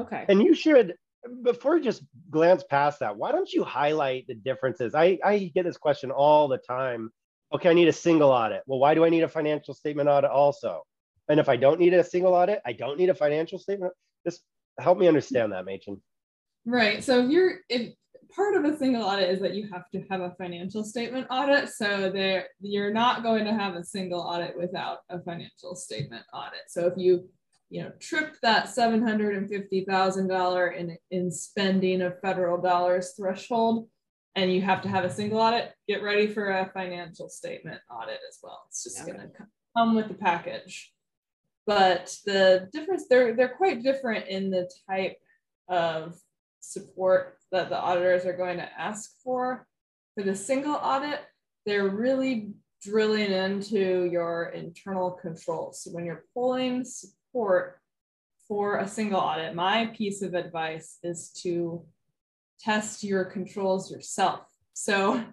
Okay. 0.01 0.25
And 0.27 0.41
you 0.41 0.53
should 0.53 0.95
before 1.43 1.77
you 1.77 1.83
just 1.83 2.03
glance 2.29 2.63
past 2.63 2.99
that, 2.99 3.15
why 3.15 3.31
don't 3.31 3.51
you 3.51 3.63
highlight 3.63 4.27
the 4.27 4.35
differences? 4.35 4.95
I, 4.95 5.19
I 5.23 5.51
get 5.53 5.65
this 5.65 5.77
question 5.77 6.11
all 6.11 6.47
the 6.47 6.57
time. 6.57 7.11
Okay, 7.53 7.69
I 7.69 7.73
need 7.73 7.87
a 7.87 7.93
single 7.93 8.29
audit. 8.29 8.61
Well, 8.67 8.79
why 8.79 8.93
do 8.93 9.03
I 9.05 9.09
need 9.09 9.23
a 9.23 9.27
financial 9.27 9.73
statement 9.73 10.07
audit 10.07 10.29
also? 10.29 10.83
And 11.29 11.39
if 11.39 11.49
I 11.49 11.57
don't 11.57 11.79
need 11.79 11.93
a 11.93 12.03
single 12.03 12.33
audit, 12.33 12.61
I 12.65 12.73
don't 12.73 12.97
need 12.97 13.09
a 13.09 13.15
financial 13.15 13.59
statement. 13.59 13.93
Just 14.25 14.41
help 14.79 14.97
me 14.97 15.07
understand 15.07 15.51
that, 15.51 15.65
Machen. 15.65 16.01
Right. 16.65 17.03
So 17.03 17.23
if 17.23 17.31
you're 17.31 17.59
if 17.69 17.93
part 18.35 18.55
of 18.55 18.65
a 18.65 18.77
single 18.77 19.03
audit 19.03 19.29
is 19.29 19.39
that 19.41 19.55
you 19.55 19.67
have 19.71 19.89
to 19.91 20.03
have 20.09 20.21
a 20.21 20.35
financial 20.37 20.83
statement 20.83 21.27
audit. 21.29 21.69
So 21.69 22.11
there, 22.11 22.47
you're 22.61 22.93
not 22.93 23.23
going 23.23 23.45
to 23.45 23.53
have 23.53 23.75
a 23.75 23.83
single 23.83 24.21
audit 24.21 24.57
without 24.57 24.99
a 25.09 25.19
financial 25.19 25.75
statement 25.75 26.23
audit. 26.33 26.61
So 26.67 26.87
if 26.87 26.93
you, 26.97 27.29
you 27.69 27.83
know, 27.83 27.91
trip 27.99 28.35
that 28.41 28.69
seven 28.69 29.01
hundred 29.01 29.35
and 29.37 29.49
fifty 29.49 29.85
thousand 29.85 30.27
dollar 30.27 30.69
in 30.69 30.97
in 31.11 31.31
spending 31.31 32.01
of 32.01 32.19
federal 32.21 32.61
dollars 32.61 33.13
threshold, 33.17 33.87
and 34.35 34.51
you 34.51 34.61
have 34.61 34.81
to 34.83 34.89
have 34.89 35.05
a 35.05 35.09
single 35.09 35.39
audit, 35.39 35.71
get 35.87 36.01
ready 36.01 36.27
for 36.27 36.49
a 36.49 36.71
financial 36.73 37.29
statement 37.29 37.79
audit 37.91 38.19
as 38.27 38.39
well. 38.41 38.61
It's 38.67 38.83
just 38.83 39.01
okay. 39.01 39.11
going 39.11 39.27
to 39.27 39.33
come 39.77 39.95
with 39.95 40.07
the 40.07 40.13
package. 40.15 40.91
but 41.67 42.15
the 42.25 42.67
difference 42.73 43.05
they're 43.07 43.35
they're 43.35 43.55
quite 43.55 43.83
different 43.83 44.27
in 44.27 44.49
the 44.49 44.67
type 44.89 45.17
of 45.67 46.17
support 46.59 47.37
that 47.51 47.69
the 47.69 47.77
auditors 47.77 48.25
are 48.25 48.37
going 48.37 48.57
to 48.57 48.79
ask 48.79 49.11
for. 49.23 49.65
For 50.15 50.23
the 50.23 50.35
single 50.35 50.75
audit, 50.75 51.19
they're 51.65 51.89
really 51.89 52.53
drilling 52.81 53.31
into 53.31 54.05
your 54.11 54.49
internal 54.49 55.11
controls. 55.11 55.83
So 55.83 55.91
when 55.91 56.05
you're 56.05 56.25
pulling 56.33 56.85
support 56.85 57.79
for 58.47 58.77
a 58.77 58.87
single 58.87 59.19
audit, 59.19 59.53
my 59.53 59.87
piece 59.87 60.21
of 60.21 60.33
advice 60.33 60.97
is 61.03 61.29
to 61.43 61.85
test 62.59 63.03
your 63.03 63.25
controls 63.25 63.91
yourself. 63.91 64.41
So 64.73 65.23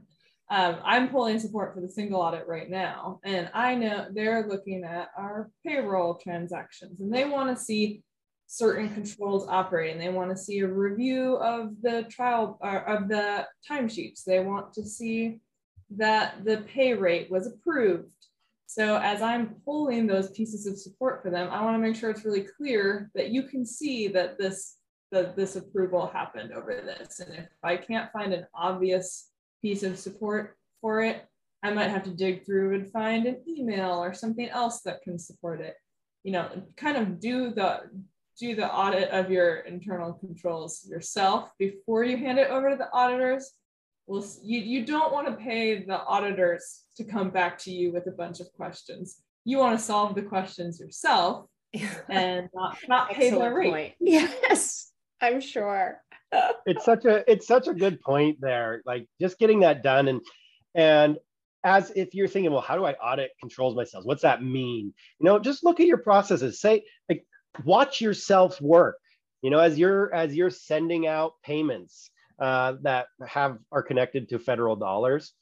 um, 0.48 0.76
I'm 0.84 1.08
pulling 1.08 1.38
support 1.38 1.74
for 1.74 1.80
the 1.80 1.88
single 1.88 2.20
audit 2.20 2.46
right 2.46 2.70
now, 2.70 3.20
and 3.24 3.50
I 3.52 3.74
know 3.74 4.06
they're 4.12 4.46
looking 4.46 4.84
at 4.84 5.08
our 5.16 5.50
payroll 5.64 6.14
transactions 6.14 7.00
and 7.00 7.12
they 7.12 7.24
want 7.24 7.56
to 7.56 7.62
see 7.62 8.02
certain 8.46 8.92
controls 8.92 9.46
operate 9.48 9.92
and 9.92 10.00
They 10.00 10.08
want 10.08 10.30
to 10.30 10.36
see 10.36 10.60
a 10.60 10.68
review 10.68 11.36
of 11.36 11.70
the 11.82 12.04
trial 12.04 12.58
uh, 12.62 12.82
of 12.86 13.08
the 13.08 13.46
timesheets. 13.68 14.24
They 14.24 14.40
want 14.40 14.72
to 14.74 14.84
see 14.84 15.40
that 15.90 16.44
the 16.44 16.58
pay 16.58 16.94
rate 16.94 17.30
was 17.30 17.46
approved. 17.46 18.12
So 18.66 18.96
as 18.96 19.22
I'm 19.22 19.56
pulling 19.64 20.06
those 20.06 20.30
pieces 20.30 20.66
of 20.66 20.78
support 20.78 21.22
for 21.22 21.30
them, 21.30 21.48
I 21.50 21.62
want 21.62 21.76
to 21.76 21.78
make 21.78 21.96
sure 21.96 22.10
it's 22.10 22.24
really 22.24 22.46
clear 22.56 23.10
that 23.14 23.30
you 23.30 23.44
can 23.44 23.64
see 23.64 24.08
that 24.08 24.38
this 24.38 24.76
that 25.12 25.36
this 25.36 25.54
approval 25.54 26.08
happened 26.12 26.52
over 26.52 26.74
this. 26.74 27.20
And 27.20 27.32
if 27.34 27.48
I 27.62 27.76
can't 27.76 28.10
find 28.10 28.32
an 28.32 28.46
obvious 28.54 29.30
piece 29.62 29.84
of 29.84 29.98
support 29.98 30.56
for 30.80 31.00
it, 31.02 31.24
I 31.62 31.72
might 31.72 31.90
have 31.90 32.02
to 32.04 32.10
dig 32.10 32.44
through 32.44 32.74
and 32.74 32.90
find 32.90 33.24
an 33.26 33.42
email 33.48 34.02
or 34.02 34.12
something 34.14 34.48
else 34.48 34.80
that 34.82 35.02
can 35.02 35.18
support 35.18 35.60
it. 35.60 35.76
You 36.24 36.32
know, 36.32 36.50
kind 36.76 36.96
of 36.96 37.20
do 37.20 37.52
the 37.54 37.82
do 38.38 38.54
the 38.54 38.72
audit 38.72 39.10
of 39.10 39.30
your 39.30 39.56
internal 39.58 40.12
controls 40.12 40.86
yourself 40.88 41.50
before 41.58 42.04
you 42.04 42.16
hand 42.16 42.38
it 42.38 42.50
over 42.50 42.70
to 42.70 42.76
the 42.76 42.92
auditors 42.92 43.52
well, 44.06 44.24
you, 44.42 44.60
you 44.60 44.86
don't 44.86 45.12
want 45.12 45.26
to 45.26 45.34
pay 45.34 45.82
the 45.82 46.00
auditors 46.00 46.84
to 46.96 47.04
come 47.04 47.30
back 47.30 47.58
to 47.58 47.72
you 47.72 47.92
with 47.92 48.06
a 48.06 48.12
bunch 48.12 48.40
of 48.40 48.52
questions. 48.52 49.20
You 49.44 49.58
want 49.58 49.78
to 49.78 49.84
solve 49.84 50.14
the 50.14 50.22
questions 50.22 50.78
yourself 50.78 51.46
and 52.08 52.48
not, 52.54 52.78
not 52.88 53.10
pay 53.10 53.30
their 53.30 53.52
rate. 53.52 53.70
Point. 53.70 53.94
Yes, 54.00 54.92
I'm 55.20 55.40
sure. 55.40 56.00
it's 56.66 56.84
such 56.84 57.04
a 57.04 57.30
it's 57.30 57.46
such 57.46 57.66
a 57.66 57.74
good 57.74 58.00
point 58.00 58.38
there. 58.40 58.82
Like 58.84 59.08
just 59.20 59.38
getting 59.38 59.60
that 59.60 59.82
done 59.82 60.08
and 60.08 60.20
and 60.74 61.18
as 61.64 61.90
if 61.96 62.14
you're 62.14 62.28
thinking, 62.28 62.52
well, 62.52 62.60
how 62.60 62.76
do 62.76 62.84
I 62.84 62.92
audit 62.92 63.32
controls 63.40 63.74
myself? 63.74 64.04
What's 64.04 64.22
that 64.22 64.42
mean? 64.42 64.94
You 65.18 65.24
know, 65.24 65.38
just 65.38 65.64
look 65.64 65.80
at 65.80 65.86
your 65.86 65.98
processes. 65.98 66.60
Say 66.60 66.84
like 67.08 67.24
watch 67.64 68.00
yourself 68.00 68.60
work. 68.60 68.98
You 69.42 69.50
know, 69.50 69.58
as 69.58 69.78
you're 69.78 70.12
as 70.14 70.34
you're 70.34 70.50
sending 70.50 71.06
out 71.06 71.34
payments, 71.44 72.10
uh, 72.38 72.74
that 72.82 73.06
have 73.26 73.58
are 73.72 73.82
connected 73.82 74.28
to 74.30 74.38
federal 74.38 74.76
dollars. 74.76 75.32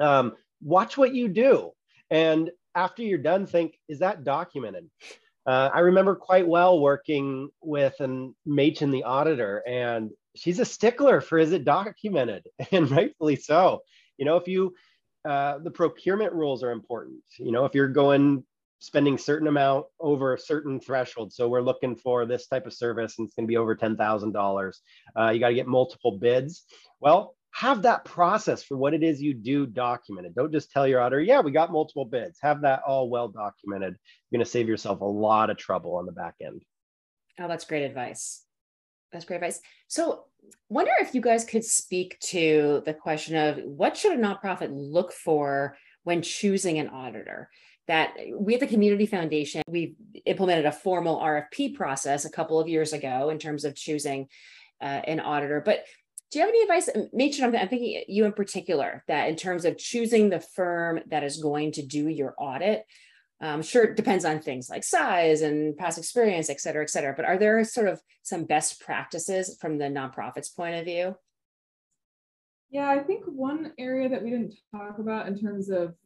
Um, 0.00 0.34
watch 0.62 0.96
what 0.96 1.14
you 1.14 1.28
do, 1.28 1.72
and 2.10 2.50
after 2.74 3.02
you're 3.02 3.18
done, 3.18 3.46
think: 3.46 3.78
Is 3.88 4.00
that 4.00 4.24
documented? 4.24 4.88
Uh, 5.46 5.70
I 5.72 5.80
remember 5.80 6.14
quite 6.14 6.46
well 6.46 6.80
working 6.80 7.50
with 7.62 7.98
an 8.00 8.34
Machen, 8.46 8.90
the 8.90 9.04
auditor, 9.04 9.62
and 9.66 10.10
she's 10.36 10.58
a 10.58 10.64
stickler 10.64 11.20
for 11.20 11.38
is 11.38 11.52
it 11.52 11.64
documented, 11.64 12.46
and 12.72 12.90
rightfully 12.90 13.36
so. 13.36 13.82
You 14.18 14.26
know, 14.26 14.36
if 14.36 14.48
you 14.48 14.74
uh, 15.28 15.58
the 15.58 15.70
procurement 15.70 16.32
rules 16.32 16.62
are 16.62 16.70
important. 16.70 17.22
You 17.38 17.52
know, 17.52 17.64
if 17.64 17.74
you're 17.74 17.88
going 17.88 18.44
spending 18.80 19.16
certain 19.16 19.46
amount 19.46 19.86
over 20.00 20.34
a 20.34 20.38
certain 20.38 20.80
threshold. 20.80 21.32
So 21.32 21.48
we're 21.48 21.60
looking 21.60 21.94
for 21.94 22.26
this 22.26 22.46
type 22.46 22.66
of 22.66 22.72
service 22.72 23.18
and 23.18 23.26
it's 23.26 23.34
going 23.34 23.46
to 23.46 23.50
be 23.50 23.58
over 23.58 23.76
$10,000. 23.76 24.74
Uh, 25.18 25.30
you 25.30 25.38
got 25.38 25.48
to 25.48 25.54
get 25.54 25.68
multiple 25.68 26.18
bids. 26.18 26.64
Well, 26.98 27.36
have 27.52 27.82
that 27.82 28.04
process 28.04 28.62
for 28.62 28.76
what 28.76 28.94
it 28.94 29.02
is 29.02 29.20
you 29.20 29.34
do 29.34 29.66
documented. 29.66 30.34
Don't 30.34 30.52
just 30.52 30.70
tell 30.70 30.86
your 30.86 31.00
auditor, 31.00 31.20
yeah, 31.20 31.40
we 31.40 31.50
got 31.50 31.72
multiple 31.72 32.04
bids. 32.04 32.38
Have 32.42 32.62
that 32.62 32.80
all 32.86 33.10
well 33.10 33.28
documented. 33.28 33.96
You're 34.30 34.38
going 34.38 34.44
to 34.44 34.50
save 34.50 34.68
yourself 34.68 35.00
a 35.00 35.04
lot 35.04 35.50
of 35.50 35.56
trouble 35.56 35.96
on 35.96 36.06
the 36.06 36.12
back 36.12 36.36
end. 36.40 36.62
Oh, 37.38 37.48
that's 37.48 37.64
great 37.64 37.84
advice. 37.84 38.44
That's 39.12 39.24
great 39.24 39.36
advice. 39.36 39.60
So, 39.88 40.24
wonder 40.68 40.92
if 41.00 41.14
you 41.14 41.20
guys 41.20 41.44
could 41.44 41.64
speak 41.64 42.18
to 42.20 42.82
the 42.86 42.94
question 42.94 43.36
of 43.36 43.58
what 43.64 43.96
should 43.96 44.18
a 44.18 44.22
nonprofit 44.22 44.70
look 44.70 45.12
for 45.12 45.76
when 46.04 46.22
choosing 46.22 46.78
an 46.78 46.88
auditor? 46.88 47.50
That 47.90 48.14
we 48.38 48.54
at 48.54 48.60
the 48.60 48.68
Community 48.68 49.04
Foundation, 49.04 49.64
we 49.66 49.96
implemented 50.24 50.64
a 50.64 50.70
formal 50.70 51.18
RFP 51.18 51.74
process 51.74 52.24
a 52.24 52.30
couple 52.30 52.60
of 52.60 52.68
years 52.68 52.92
ago 52.92 53.30
in 53.30 53.38
terms 53.40 53.64
of 53.64 53.74
choosing 53.74 54.28
uh, 54.80 54.84
an 54.84 55.18
auditor. 55.18 55.60
But 55.60 55.84
do 56.30 56.38
you 56.38 56.44
have 56.44 56.50
any 56.50 56.62
advice, 56.62 56.88
Machen? 57.12 57.44
I'm, 57.44 57.60
I'm 57.60 57.68
thinking 57.68 58.04
you 58.06 58.26
in 58.26 58.32
particular, 58.32 59.02
that 59.08 59.28
in 59.28 59.34
terms 59.34 59.64
of 59.64 59.76
choosing 59.76 60.30
the 60.30 60.38
firm 60.38 61.00
that 61.08 61.24
is 61.24 61.42
going 61.42 61.72
to 61.72 61.82
do 61.84 62.06
your 62.06 62.32
audit, 62.38 62.84
um, 63.40 63.60
sure, 63.60 63.82
it 63.82 63.96
depends 63.96 64.24
on 64.24 64.38
things 64.38 64.70
like 64.70 64.84
size 64.84 65.42
and 65.42 65.76
past 65.76 65.98
experience, 65.98 66.48
et 66.48 66.60
cetera, 66.60 66.84
et 66.84 66.90
cetera. 66.90 67.12
But 67.16 67.24
are 67.24 67.38
there 67.38 67.64
sort 67.64 67.88
of 67.88 68.00
some 68.22 68.44
best 68.44 68.80
practices 68.80 69.58
from 69.60 69.78
the 69.78 69.86
nonprofit's 69.86 70.50
point 70.50 70.76
of 70.76 70.84
view? 70.84 71.16
Yeah, 72.70 72.88
I 72.88 73.00
think 73.00 73.24
one 73.24 73.72
area 73.80 74.08
that 74.08 74.22
we 74.22 74.30
didn't 74.30 74.54
talk 74.70 75.00
about 75.00 75.26
in 75.26 75.36
terms 75.36 75.70
of 75.70 75.96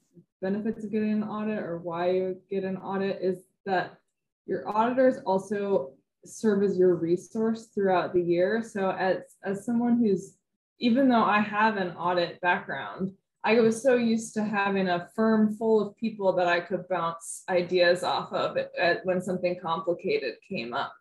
benefits 0.40 0.85
of 0.85 0.90
getting 0.90 1.12
an 1.12 1.24
audit 1.24 1.59
or 1.59 1.79
why 1.79 2.11
you 2.11 2.37
get 2.50 2.64
an 2.64 2.77
audit 2.77 3.18
is 3.22 3.44
that 3.64 3.98
your 4.46 4.68
auditors 4.68 5.18
also 5.24 5.92
serve 6.24 6.62
as 6.62 6.77
your 6.77 6.94
resource 6.94 7.68
throughout 7.74 8.12
the 8.12 8.20
year. 8.20 8.62
So 8.62 8.90
as 8.90 9.18
as 9.44 9.64
someone 9.64 9.98
who's 9.98 10.37
even 10.79 11.09
though 11.09 11.24
I 11.24 11.40
have 11.40 11.77
an 11.77 11.92
audit 11.92 12.40
background, 12.40 13.12
I 13.44 13.61
was 13.61 13.83
so 13.83 13.94
used 13.94 14.35
to 14.35 14.44
having 14.44 14.88
a 14.88 15.09
firm 15.14 15.55
full 15.55 15.87
of 15.87 15.96
people 15.96 16.33
that 16.33 16.46
I 16.46 16.61
could 16.61 16.88
bounce 16.88 17.44
ideas 17.48 18.03
off 18.03 18.33
of 18.33 18.57
it, 18.57 18.72
at, 18.79 19.05
when 19.05 19.20
something 19.20 19.59
complicated 19.61 20.35
came 20.48 20.72
up. 20.72 20.94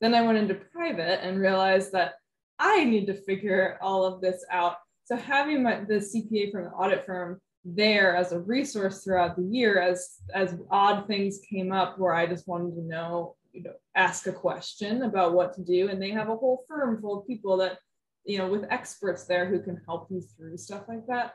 Then 0.00 0.14
I 0.14 0.22
went 0.22 0.38
into 0.38 0.54
private 0.54 1.24
and 1.24 1.38
realized 1.38 1.92
that 1.92 2.14
I 2.58 2.84
need 2.84 3.06
to 3.06 3.14
figure 3.14 3.78
all 3.80 4.04
of 4.04 4.20
this 4.20 4.44
out. 4.50 4.76
So 5.04 5.16
having 5.16 5.62
my, 5.62 5.80
the 5.80 5.94
CPA 5.94 6.50
from 6.50 6.64
the 6.64 6.70
audit 6.70 7.06
firm 7.06 7.40
there 7.64 8.14
as 8.14 8.32
a 8.32 8.38
resource 8.38 9.02
throughout 9.02 9.36
the 9.36 9.42
year 9.42 9.80
as 9.80 10.16
as 10.34 10.56
odd 10.70 11.06
things 11.06 11.40
came 11.48 11.72
up 11.72 11.98
where 11.98 12.14
I 12.14 12.26
just 12.26 12.46
wanted 12.46 12.74
to 12.74 12.82
know, 12.82 13.36
you 13.52 13.62
know, 13.62 13.72
ask 13.94 14.26
a 14.26 14.32
question 14.32 15.02
about 15.02 15.32
what 15.32 15.54
to 15.54 15.62
do. 15.62 15.88
And 15.88 16.00
they 16.00 16.10
have 16.10 16.28
a 16.28 16.36
whole 16.36 16.64
firm 16.68 17.00
full 17.00 17.20
of 17.20 17.26
people 17.26 17.56
that, 17.58 17.78
you 18.24 18.38
know, 18.38 18.48
with 18.48 18.66
experts 18.70 19.24
there 19.24 19.46
who 19.46 19.60
can 19.60 19.80
help 19.86 20.08
you 20.10 20.20
through 20.20 20.58
stuff 20.58 20.82
like 20.88 21.06
that. 21.06 21.34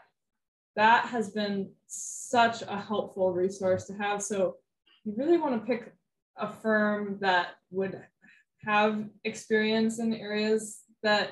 That 0.75 1.05
has 1.05 1.31
been 1.31 1.71
such 1.87 2.61
a 2.61 2.79
helpful 2.79 3.33
resource 3.33 3.85
to 3.85 3.93
have. 3.93 4.21
So 4.21 4.55
you 5.03 5.13
really 5.17 5.37
want 5.37 5.59
to 5.59 5.67
pick 5.67 5.93
a 6.37 6.51
firm 6.51 7.17
that 7.21 7.55
would 7.71 7.99
have 8.65 9.05
experience 9.23 9.99
in 9.99 10.13
areas 10.13 10.81
that 11.01 11.31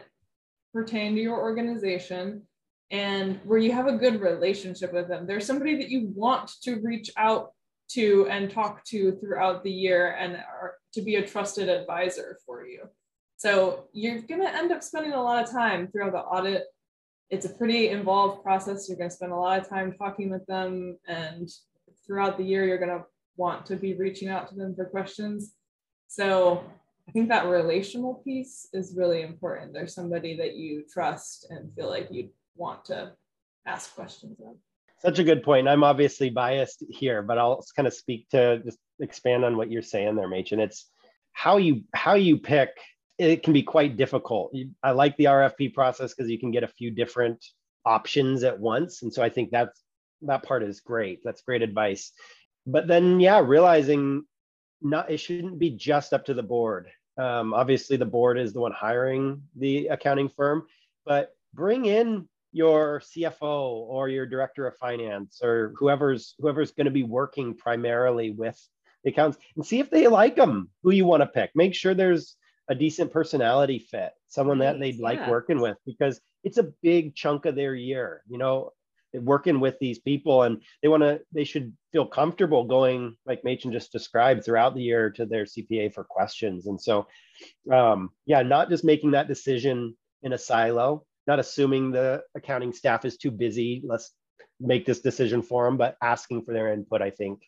pertain 0.73 1.15
to 1.15 1.21
your 1.21 1.39
organization 1.39 2.41
and 2.91 3.39
where 3.43 3.59
you 3.59 3.71
have 3.71 3.87
a 3.87 3.97
good 3.97 4.21
relationship 4.21 4.93
with 4.93 5.07
them. 5.07 5.27
There's 5.27 5.45
somebody 5.45 5.75
that 5.77 5.89
you 5.89 6.11
want 6.15 6.51
to 6.63 6.79
reach 6.81 7.11
out 7.17 7.51
to 7.89 8.27
and 8.29 8.49
talk 8.49 8.83
to 8.85 9.13
throughout 9.13 9.63
the 9.63 9.71
year 9.71 10.15
and 10.19 10.35
are, 10.35 10.75
to 10.93 11.01
be 11.01 11.15
a 11.15 11.25
trusted 11.25 11.69
advisor 11.69 12.37
for 12.45 12.65
you. 12.65 12.83
So 13.37 13.85
you're 13.93 14.21
going 14.21 14.41
to 14.41 14.53
end 14.53 14.71
up 14.71 14.83
spending 14.83 15.13
a 15.13 15.21
lot 15.21 15.43
of 15.43 15.51
time 15.51 15.87
throughout 15.87 16.13
the 16.13 16.19
audit. 16.19 16.63
It's 17.29 17.45
a 17.45 17.53
pretty 17.53 17.89
involved 17.89 18.41
process. 18.41 18.87
You're 18.87 18.97
going 18.97 19.09
to 19.09 19.15
spend 19.15 19.31
a 19.31 19.35
lot 19.35 19.59
of 19.59 19.69
time 19.69 19.93
talking 19.93 20.29
with 20.29 20.45
them, 20.45 20.97
and 21.07 21.49
throughout 22.05 22.37
the 22.37 22.43
year, 22.43 22.65
you're 22.65 22.77
going 22.77 22.97
to 22.97 23.05
want 23.35 23.65
to 23.67 23.75
be 23.75 23.93
reaching 23.93 24.29
out 24.29 24.47
to 24.49 24.55
them 24.55 24.73
for 24.75 24.85
questions. 24.85 25.53
So 26.07 26.63
I 27.07 27.11
think 27.11 27.29
that 27.29 27.45
relational 27.45 28.15
piece 28.15 28.67
is 28.73 28.95
really 28.95 29.21
important. 29.21 29.73
There's 29.73 29.93
somebody 29.93 30.35
that 30.37 30.55
you 30.55 30.83
trust 30.91 31.47
and 31.49 31.71
feel 31.75 31.89
like 31.89 32.07
you 32.09 32.29
want 32.57 32.85
to 32.85 33.13
ask 33.65 33.93
questions 33.95 34.39
of. 34.39 34.55
Such 34.99 35.19
a 35.19 35.23
good 35.23 35.43
point. 35.43 35.67
I'm 35.67 35.83
obviously 35.83 36.29
biased 36.29 36.83
here, 36.89 37.21
but 37.21 37.37
I'll 37.37 37.63
kind 37.75 37.87
of 37.87 37.93
speak 37.93 38.27
to 38.29 38.59
just 38.65 38.79
expand 38.99 39.45
on 39.45 39.55
what 39.55 39.69
you're 39.69 39.83
saying 39.83 40.15
there, 40.15 40.27
Machen. 40.27 40.59
It's 40.59 40.89
how 41.33 41.57
you 41.57 41.83
how 41.93 42.15
you 42.15 42.37
pick. 42.37 42.71
It 43.19 43.43
can 43.43 43.53
be 43.53 43.63
quite 43.63 43.97
difficult. 43.97 44.53
I 44.83 44.91
like 44.91 45.15
the 45.17 45.25
RFP 45.25 45.73
process 45.73 46.13
because 46.13 46.29
you 46.29 46.39
can 46.39 46.51
get 46.51 46.63
a 46.63 46.67
few 46.67 46.91
different 46.91 47.43
options 47.85 48.43
at 48.43 48.59
once, 48.59 49.03
and 49.03 49.13
so 49.13 49.21
I 49.21 49.29
think 49.29 49.51
that's 49.51 49.83
that 50.23 50.43
part 50.43 50.63
is 50.63 50.79
great. 50.79 51.19
That's 51.23 51.41
great 51.41 51.61
advice. 51.61 52.11
But 52.65 52.87
then, 52.87 53.19
yeah, 53.19 53.39
realizing 53.39 54.23
not 54.81 55.11
it 55.11 55.17
shouldn't 55.17 55.59
be 55.59 55.71
just 55.71 56.13
up 56.13 56.25
to 56.25 56.33
the 56.33 56.43
board. 56.43 56.89
Um, 57.17 57.53
obviously, 57.53 57.97
the 57.97 58.05
board 58.05 58.39
is 58.39 58.53
the 58.53 58.61
one 58.61 58.71
hiring 58.71 59.43
the 59.55 59.87
accounting 59.87 60.29
firm, 60.29 60.65
but 61.05 61.31
bring 61.53 61.85
in 61.85 62.27
your 62.57 63.01
CFO 63.01 63.69
or 63.71 64.09
your 64.09 64.25
director 64.25 64.67
of 64.67 64.75
finance 64.77 65.39
or 65.43 65.73
whoever's 65.77 66.35
whoever's 66.39 66.71
going 66.71 66.85
to 66.85 66.91
be 66.91 67.03
working 67.03 67.55
primarily 67.55 68.31
with 68.31 68.59
the 69.03 69.11
accounts 69.11 69.37
and 69.55 69.65
see 69.65 69.79
if 69.79 69.89
they 69.89 70.07
like 70.07 70.35
them, 70.35 70.69
who 70.83 70.91
you 70.91 71.05
want 71.05 71.21
to 71.21 71.27
pick. 71.27 71.51
Make 71.55 71.75
sure 71.75 71.93
there's 71.93 72.35
a 72.69 72.75
decent 72.75 73.13
personality 73.13 73.79
fit, 73.79 74.11
someone 74.27 74.59
right, 74.59 74.73
that 74.73 74.79
they'd 74.79 74.95
yeah. 74.95 75.03
like 75.03 75.27
working 75.27 75.61
with, 75.61 75.77
because 75.85 76.19
it's 76.43 76.57
a 76.57 76.71
big 76.81 77.15
chunk 77.15 77.45
of 77.45 77.55
their 77.55 77.75
year. 77.75 78.23
You 78.27 78.39
know, 78.39 78.73
working 79.13 79.59
with 79.59 79.77
these 79.79 79.99
people 79.99 80.43
and 80.43 80.61
they 80.81 80.87
want 80.87 81.03
to 81.03 81.21
they 81.33 81.43
should 81.43 81.73
feel 81.91 82.05
comfortable 82.05 82.63
going 82.65 83.15
like 83.25 83.43
Machen 83.43 83.71
just 83.71 83.91
described 83.91 84.43
throughout 84.43 84.75
the 84.75 84.81
year 84.81 85.09
to 85.11 85.25
their 85.25 85.45
CPA 85.45 85.93
for 85.93 86.03
questions 86.03 86.67
and 86.67 86.79
so 86.79 87.07
um, 87.71 88.09
yeah 88.25 88.41
not 88.41 88.69
just 88.69 88.83
making 88.83 89.11
that 89.11 89.27
decision 89.27 89.95
in 90.23 90.33
a 90.33 90.37
silo 90.37 91.05
not 91.27 91.39
assuming 91.39 91.91
the 91.91 92.23
accounting 92.35 92.73
staff 92.73 93.05
is 93.05 93.17
too 93.17 93.31
busy 93.31 93.81
let's 93.85 94.13
make 94.59 94.85
this 94.85 95.01
decision 95.01 95.41
for 95.41 95.65
them 95.65 95.77
but 95.77 95.97
asking 96.01 96.43
for 96.43 96.53
their 96.53 96.73
input 96.73 97.01
I 97.01 97.11
think 97.11 97.41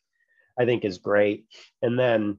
I 0.60 0.66
think 0.66 0.86
is 0.86 0.98
great 0.98 1.46
and 1.82 1.98
then 1.98 2.38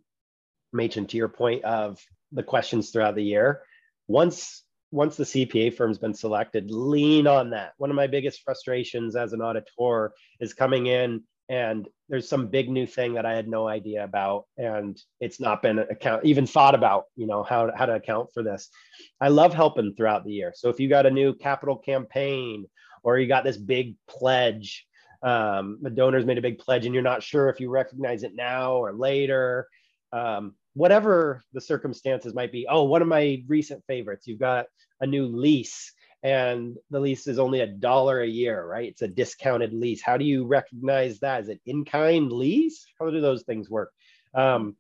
Machen 0.73 1.07
to 1.07 1.17
your 1.17 1.29
point 1.29 1.65
of 1.65 1.99
the 2.31 2.45
questions 2.45 2.91
throughout 2.91 3.17
the 3.17 3.25
year 3.25 3.63
once 4.07 4.63
once 4.93 5.17
the 5.17 5.25
CPA 5.25 5.75
firm's 5.75 5.99
been 5.99 6.15
selected, 6.15 6.71
lean 6.71 7.27
on 7.27 7.51
that. 7.51 7.75
One 7.79 7.91
of 7.91 7.97
my 7.97 8.09
biggest 8.09 8.43
frustrations 8.43 9.15
as 9.15 9.33
an 9.33 9.41
auditor 9.41 10.13
is 10.41 10.53
coming 10.53 10.87
in 10.87 11.23
and 11.51 11.89
there's 12.09 12.29
some 12.29 12.47
big 12.47 12.71
new 12.71 12.87
thing 12.87 13.15
that 13.15 13.27
I 13.27 13.35
had 13.35 13.49
no 13.49 13.67
idea 13.67 14.05
about, 14.05 14.45
and 14.57 14.97
it's 15.19 15.41
not 15.41 15.63
been 15.63 15.81
account 15.81 16.25
even 16.25 16.47
thought 16.47 16.77
about, 16.77 17.07
you 17.17 17.27
know, 17.27 17.43
how, 17.43 17.73
how 17.77 17.87
to 17.87 17.95
account 17.95 18.29
for 18.33 18.45
this. 18.45 18.71
I 19.21 19.29
love 19.29 19.53
helping 19.53 19.95
throughout 19.97 20.25
the 20.25 20.33
year. 20.33 20.53
So 20.55 20.69
if 20.69 20.79
you 20.79 20.89
got 20.89 21.07
a 21.07 21.11
new 21.11 21.35
capital 21.35 21.77
campaign 21.77 22.67
or 23.03 23.19
you 23.19 23.27
got 23.27 23.43
this 23.43 23.57
big 23.57 23.97
pledge, 24.09 24.87
um, 25.25 25.79
the 25.83 25.91
donors 25.91 26.25
made 26.25 26.39
a 26.39 26.43
big 26.43 26.61
pledge 26.61 26.87
and 26.87 26.95
you're 26.95 27.03
not 27.03 27.23
sure 27.23 27.49
if 27.49 27.59
you 27.59 27.69
recognize 27.69 28.23
it 28.23 28.37
now 28.37 28.75
or 28.75 28.93
later, 28.93 29.67
um, 30.13 30.55
whatever 30.75 31.43
the 31.53 31.61
circumstances 31.61 32.33
might 32.33 32.53
be. 32.53 32.65
Oh, 32.71 32.85
one 32.85 33.03
of 33.03 33.09
my 33.09 33.43
recent 33.49 33.83
favorites, 33.89 34.29
you've 34.29 34.39
got 34.39 34.67
a 35.01 35.07
new 35.07 35.27
lease 35.27 35.93
and 36.23 36.77
the 36.91 37.01
lease 37.01 37.27
is 37.27 37.39
only 37.39 37.61
a 37.61 37.67
dollar 37.67 38.21
a 38.21 38.27
year, 38.27 38.65
right? 38.65 38.89
It's 38.89 39.03
a 39.03 39.09
discounted 39.09 39.73
lease. 39.73 40.03
How 40.03 40.17
do 40.17 40.25
you 40.25 40.47
recognize 40.47 41.21
that? 41.21 41.43
Is 41.43 41.49
it 41.49 41.61
in 41.65 41.85
kind 41.85 42.31
lease? 42.31 42.87
How 42.99 43.11
do 43.11 43.21
those 43.21 43.43
things 43.43 43.71
work? 43.71 43.93
Um, 44.35 44.77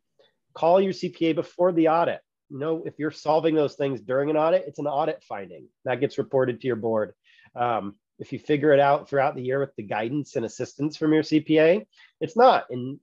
call 0.52 0.80
your 0.80 0.92
CPA 0.92 1.34
before 1.34 1.72
the 1.72 1.88
audit. 1.88 2.20
You 2.50 2.58
know, 2.58 2.82
if 2.84 2.98
you're 2.98 3.10
solving 3.10 3.54
those 3.54 3.74
things 3.74 4.00
during 4.00 4.28
an 4.28 4.36
audit, 4.36 4.64
it's 4.66 4.78
an 4.78 4.86
audit 4.86 5.22
finding 5.22 5.68
that 5.84 6.00
gets 6.00 6.18
reported 6.18 6.60
to 6.60 6.66
your 6.66 6.76
board. 6.76 7.14
Um, 7.54 7.94
if 8.18 8.32
you 8.32 8.38
figure 8.38 8.72
it 8.72 8.80
out 8.80 9.08
throughout 9.08 9.34
the 9.34 9.42
year 9.42 9.60
with 9.60 9.74
the 9.76 9.82
guidance 9.82 10.36
and 10.36 10.44
assistance 10.44 10.96
from 10.96 11.12
your 11.14 11.22
CPA, 11.22 11.86
it's 12.20 12.36
not. 12.36 12.66
And 12.70 13.00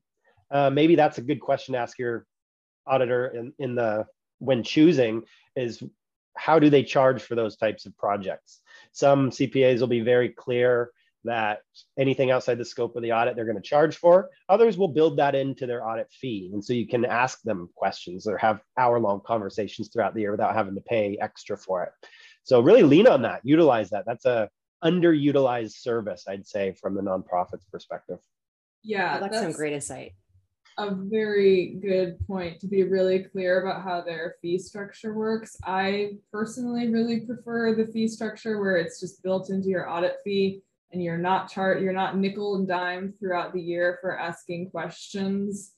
uh, 0.51 0.69
maybe 0.69 0.95
that's 0.95 1.17
a 1.17 1.23
good 1.23 1.39
question 1.39 1.73
to 1.73 1.79
ask 1.79 1.97
your 1.97 2.25
auditor 2.85 3.27
in, 3.27 3.53
in 3.57 3.75
the 3.75 4.05
when 4.39 4.63
choosing 4.63 5.23
is 5.55 5.81
how 6.37 6.59
do 6.59 6.69
they 6.69 6.83
charge 6.83 7.21
for 7.21 7.35
those 7.35 7.57
types 7.57 7.85
of 7.85 7.97
projects? 7.97 8.61
Some 8.91 9.31
CPAs 9.31 9.79
will 9.79 9.87
be 9.87 10.01
very 10.01 10.29
clear 10.29 10.91
that 11.23 11.59
anything 11.97 12.31
outside 12.31 12.57
the 12.57 12.65
scope 12.65 12.95
of 12.95 13.03
the 13.03 13.11
audit 13.11 13.35
they're 13.35 13.45
going 13.45 13.57
to 13.57 13.61
charge 13.61 13.97
for. 13.97 14.29
Others 14.49 14.77
will 14.77 14.87
build 14.87 15.17
that 15.17 15.35
into 15.35 15.67
their 15.67 15.85
audit 15.85 16.11
fee. 16.11 16.49
And 16.53 16.63
so 16.63 16.73
you 16.73 16.87
can 16.87 17.05
ask 17.05 17.41
them 17.41 17.69
questions 17.75 18.27
or 18.27 18.37
have 18.37 18.61
hour 18.77 18.99
long 18.99 19.21
conversations 19.25 19.89
throughout 19.91 20.13
the 20.13 20.21
year 20.21 20.31
without 20.31 20.55
having 20.55 20.75
to 20.75 20.81
pay 20.81 21.17
extra 21.21 21.57
for 21.57 21.83
it. 21.83 21.91
So 22.43 22.61
really 22.61 22.83
lean 22.83 23.07
on 23.07 23.23
that, 23.23 23.41
utilize 23.43 23.89
that. 23.89 24.05
That's 24.05 24.25
a 24.25 24.49
underutilized 24.83 25.73
service, 25.73 26.25
I'd 26.27 26.47
say, 26.47 26.73
from 26.79 26.95
the 26.95 27.01
nonprofit's 27.01 27.65
perspective. 27.71 28.19
Yeah, 28.83 29.19
that's, 29.19 29.33
that's 29.33 29.43
some 29.43 29.51
great 29.51 29.73
insight 29.73 30.13
a 30.77 30.93
very 30.93 31.77
good 31.81 32.19
point 32.27 32.59
to 32.59 32.67
be 32.67 32.83
really 32.83 33.23
clear 33.23 33.61
about 33.61 33.83
how 33.83 34.01
their 34.01 34.35
fee 34.41 34.59
structure 34.59 35.13
works. 35.13 35.57
I 35.63 36.17
personally 36.31 36.89
really 36.89 37.21
prefer 37.21 37.73
the 37.73 37.87
fee 37.87 38.07
structure 38.07 38.59
where 38.59 38.77
it's 38.77 38.99
just 38.99 39.23
built 39.23 39.49
into 39.49 39.69
your 39.69 39.89
audit 39.89 40.17
fee 40.23 40.61
and 40.91 41.03
you're 41.03 41.17
not 41.17 41.51
chart 41.51 41.81
you're 41.81 41.93
not 41.93 42.17
nickel 42.17 42.55
and 42.55 42.67
dime 42.67 43.13
throughout 43.19 43.53
the 43.53 43.61
year 43.61 43.97
for 44.01 44.17
asking 44.17 44.69
questions 44.69 45.73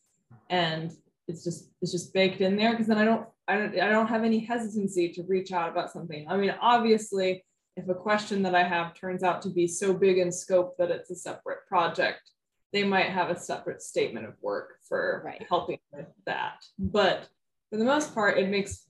and 0.49 0.93
it's 1.27 1.43
just 1.43 1.69
it's 1.81 1.91
just 1.91 2.13
baked 2.13 2.41
in 2.41 2.55
there 2.55 2.71
because 2.71 2.88
then 2.88 2.97
I 2.97 3.05
don't 3.05 3.27
I 3.47 3.55
don't 3.55 3.79
I 3.79 3.89
don't 3.89 4.07
have 4.07 4.23
any 4.23 4.39
hesitancy 4.39 5.09
to 5.13 5.23
reach 5.23 5.51
out 5.51 5.69
about 5.69 5.91
something. 5.91 6.27
I 6.27 6.38
mean 6.38 6.53
obviously 6.62 7.43
if 7.75 7.88
a 7.88 7.95
question 7.95 8.43
that 8.43 8.55
I 8.55 8.63
have 8.63 8.93
turns 8.93 9.23
out 9.23 9.41
to 9.43 9.49
be 9.49 9.65
so 9.65 9.93
big 9.93 10.17
in 10.17 10.31
scope 10.31 10.77
that 10.77 10.91
it's 10.91 11.09
a 11.09 11.15
separate 11.15 11.65
project 11.67 12.31
they 12.71 12.84
might 12.84 13.10
have 13.10 13.29
a 13.29 13.39
separate 13.39 13.82
statement 13.82 14.27
of 14.27 14.34
work 14.41 14.75
for 14.88 15.21
right. 15.25 15.45
helping 15.49 15.79
with 15.91 16.05
that. 16.25 16.63
But 16.77 17.27
for 17.69 17.77
the 17.77 17.86
most 17.86 18.13
part, 18.13 18.38
it 18.38 18.49
makes 18.49 18.86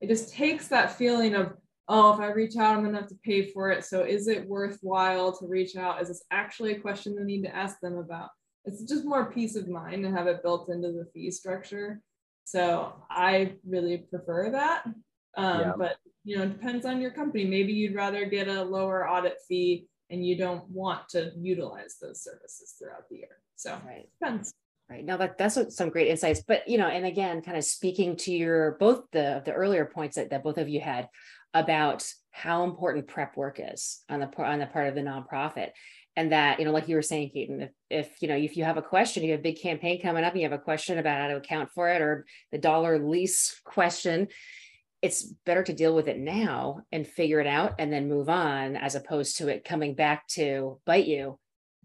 it 0.00 0.08
just 0.08 0.32
takes 0.32 0.68
that 0.68 0.96
feeling 0.96 1.34
of, 1.34 1.52
oh, 1.88 2.14
if 2.14 2.20
I 2.20 2.28
reach 2.28 2.56
out, 2.56 2.76
I'm 2.76 2.84
gonna 2.84 2.98
have 2.98 3.08
to 3.08 3.18
pay 3.24 3.50
for 3.50 3.70
it. 3.70 3.84
So 3.84 4.02
is 4.02 4.28
it 4.28 4.48
worthwhile 4.48 5.36
to 5.38 5.46
reach 5.46 5.76
out? 5.76 6.00
Is 6.00 6.08
this 6.08 6.24
actually 6.30 6.72
a 6.72 6.80
question 6.80 7.16
I 7.20 7.24
need 7.24 7.42
to 7.42 7.54
ask 7.54 7.78
them 7.80 7.98
about? 7.98 8.30
It's 8.64 8.82
just 8.82 9.04
more 9.04 9.30
peace 9.30 9.56
of 9.56 9.68
mind 9.68 10.04
to 10.04 10.10
have 10.10 10.26
it 10.26 10.42
built 10.42 10.68
into 10.68 10.92
the 10.92 11.06
fee 11.12 11.30
structure. 11.30 12.00
So 12.44 12.94
I 13.10 13.54
really 13.68 13.98
prefer 13.98 14.50
that. 14.50 14.84
Um, 15.36 15.60
yeah. 15.60 15.72
But 15.76 15.96
you 16.24 16.36
know, 16.36 16.44
it 16.44 16.52
depends 16.52 16.84
on 16.84 17.00
your 17.00 17.10
company. 17.10 17.44
Maybe 17.44 17.72
you'd 17.72 17.94
rather 17.94 18.24
get 18.24 18.48
a 18.48 18.62
lower 18.62 19.08
audit 19.08 19.36
fee 19.48 19.86
and 20.10 20.26
you 20.26 20.36
don't 20.36 20.68
want 20.68 21.08
to 21.10 21.32
utilize 21.36 21.96
those 22.00 22.22
services 22.22 22.74
throughout 22.78 23.08
the 23.08 23.16
year. 23.16 23.38
So 23.56 23.78
right. 23.86 24.08
depends. 24.20 24.52
Right. 24.88 25.04
Now 25.04 25.16
that 25.18 25.38
that's 25.38 25.76
some 25.76 25.88
great 25.88 26.08
insights. 26.08 26.42
But 26.46 26.66
you 26.68 26.76
know, 26.76 26.88
and 26.88 27.06
again, 27.06 27.42
kind 27.42 27.56
of 27.56 27.64
speaking 27.64 28.16
to 28.16 28.32
your 28.32 28.72
both 28.80 29.04
the 29.12 29.40
the 29.44 29.52
earlier 29.52 29.84
points 29.84 30.16
that, 30.16 30.30
that 30.30 30.42
both 30.42 30.58
of 30.58 30.68
you 30.68 30.80
had 30.80 31.08
about 31.54 32.04
how 32.32 32.64
important 32.64 33.06
prep 33.06 33.36
work 33.36 33.60
is 33.62 34.02
on 34.08 34.20
the 34.20 34.42
on 34.42 34.58
the 34.58 34.66
part 34.66 34.88
of 34.88 34.94
the 34.94 35.00
nonprofit. 35.00 35.70
And 36.16 36.32
that, 36.32 36.58
you 36.58 36.64
know, 36.64 36.72
like 36.72 36.88
you 36.88 36.96
were 36.96 37.02
saying, 37.02 37.30
Keaton, 37.30 37.62
if, 37.62 37.70
if 37.88 38.10
you 38.20 38.26
know, 38.26 38.34
if 38.34 38.56
you 38.56 38.64
have 38.64 38.76
a 38.76 38.82
question, 38.82 39.22
you 39.22 39.30
have 39.30 39.40
a 39.40 39.42
big 39.44 39.60
campaign 39.60 40.02
coming 40.02 40.24
up, 40.24 40.34
you 40.34 40.42
have 40.42 40.52
a 40.52 40.58
question 40.58 40.98
about 40.98 41.20
how 41.20 41.28
to 41.28 41.36
account 41.36 41.70
for 41.70 41.88
it 41.88 42.02
or 42.02 42.26
the 42.50 42.58
dollar 42.58 42.98
lease 42.98 43.60
question, 43.64 44.26
it's 45.02 45.22
better 45.46 45.62
to 45.62 45.72
deal 45.72 45.94
with 45.94 46.08
it 46.08 46.18
now 46.18 46.82
and 46.92 47.06
figure 47.06 47.40
it 47.40 47.46
out 47.46 47.74
and 47.78 47.92
then 47.92 48.08
move 48.08 48.28
on 48.28 48.76
as 48.76 48.94
opposed 48.94 49.38
to 49.38 49.48
it 49.48 49.64
coming 49.64 49.94
back 49.94 50.26
to 50.28 50.78
bite 50.84 51.06
you 51.06 51.38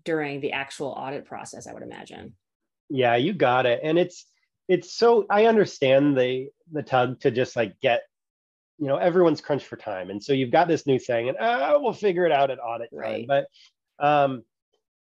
during 0.03 0.41
the 0.41 0.51
actual 0.51 0.89
audit 0.89 1.25
process 1.25 1.67
i 1.67 1.73
would 1.73 1.83
imagine. 1.83 2.35
Yeah 2.89 3.15
you 3.15 3.33
got 3.33 3.65
it. 3.65 3.79
And 3.83 3.97
it's 3.97 4.25
it's 4.67 4.93
so 4.93 5.25
i 5.29 5.45
understand 5.45 6.17
the 6.17 6.49
the 6.71 6.83
tug 6.83 7.19
to 7.21 7.31
just 7.31 7.55
like 7.55 7.79
get 7.81 8.03
you 8.77 8.87
know 8.87 8.97
everyone's 8.97 9.41
crunched 9.41 9.67
for 9.67 9.77
time. 9.77 10.09
And 10.09 10.21
so 10.21 10.33
you've 10.33 10.51
got 10.51 10.67
this 10.67 10.85
new 10.85 10.99
thing 10.99 11.29
and 11.29 11.37
oh, 11.39 11.79
we'll 11.81 11.93
figure 11.93 12.25
it 12.25 12.31
out 12.31 12.51
at 12.51 12.59
audit 12.59 12.89
time. 12.91 12.99
Right. 12.99 13.27
but 13.27 13.47
um 13.99 14.43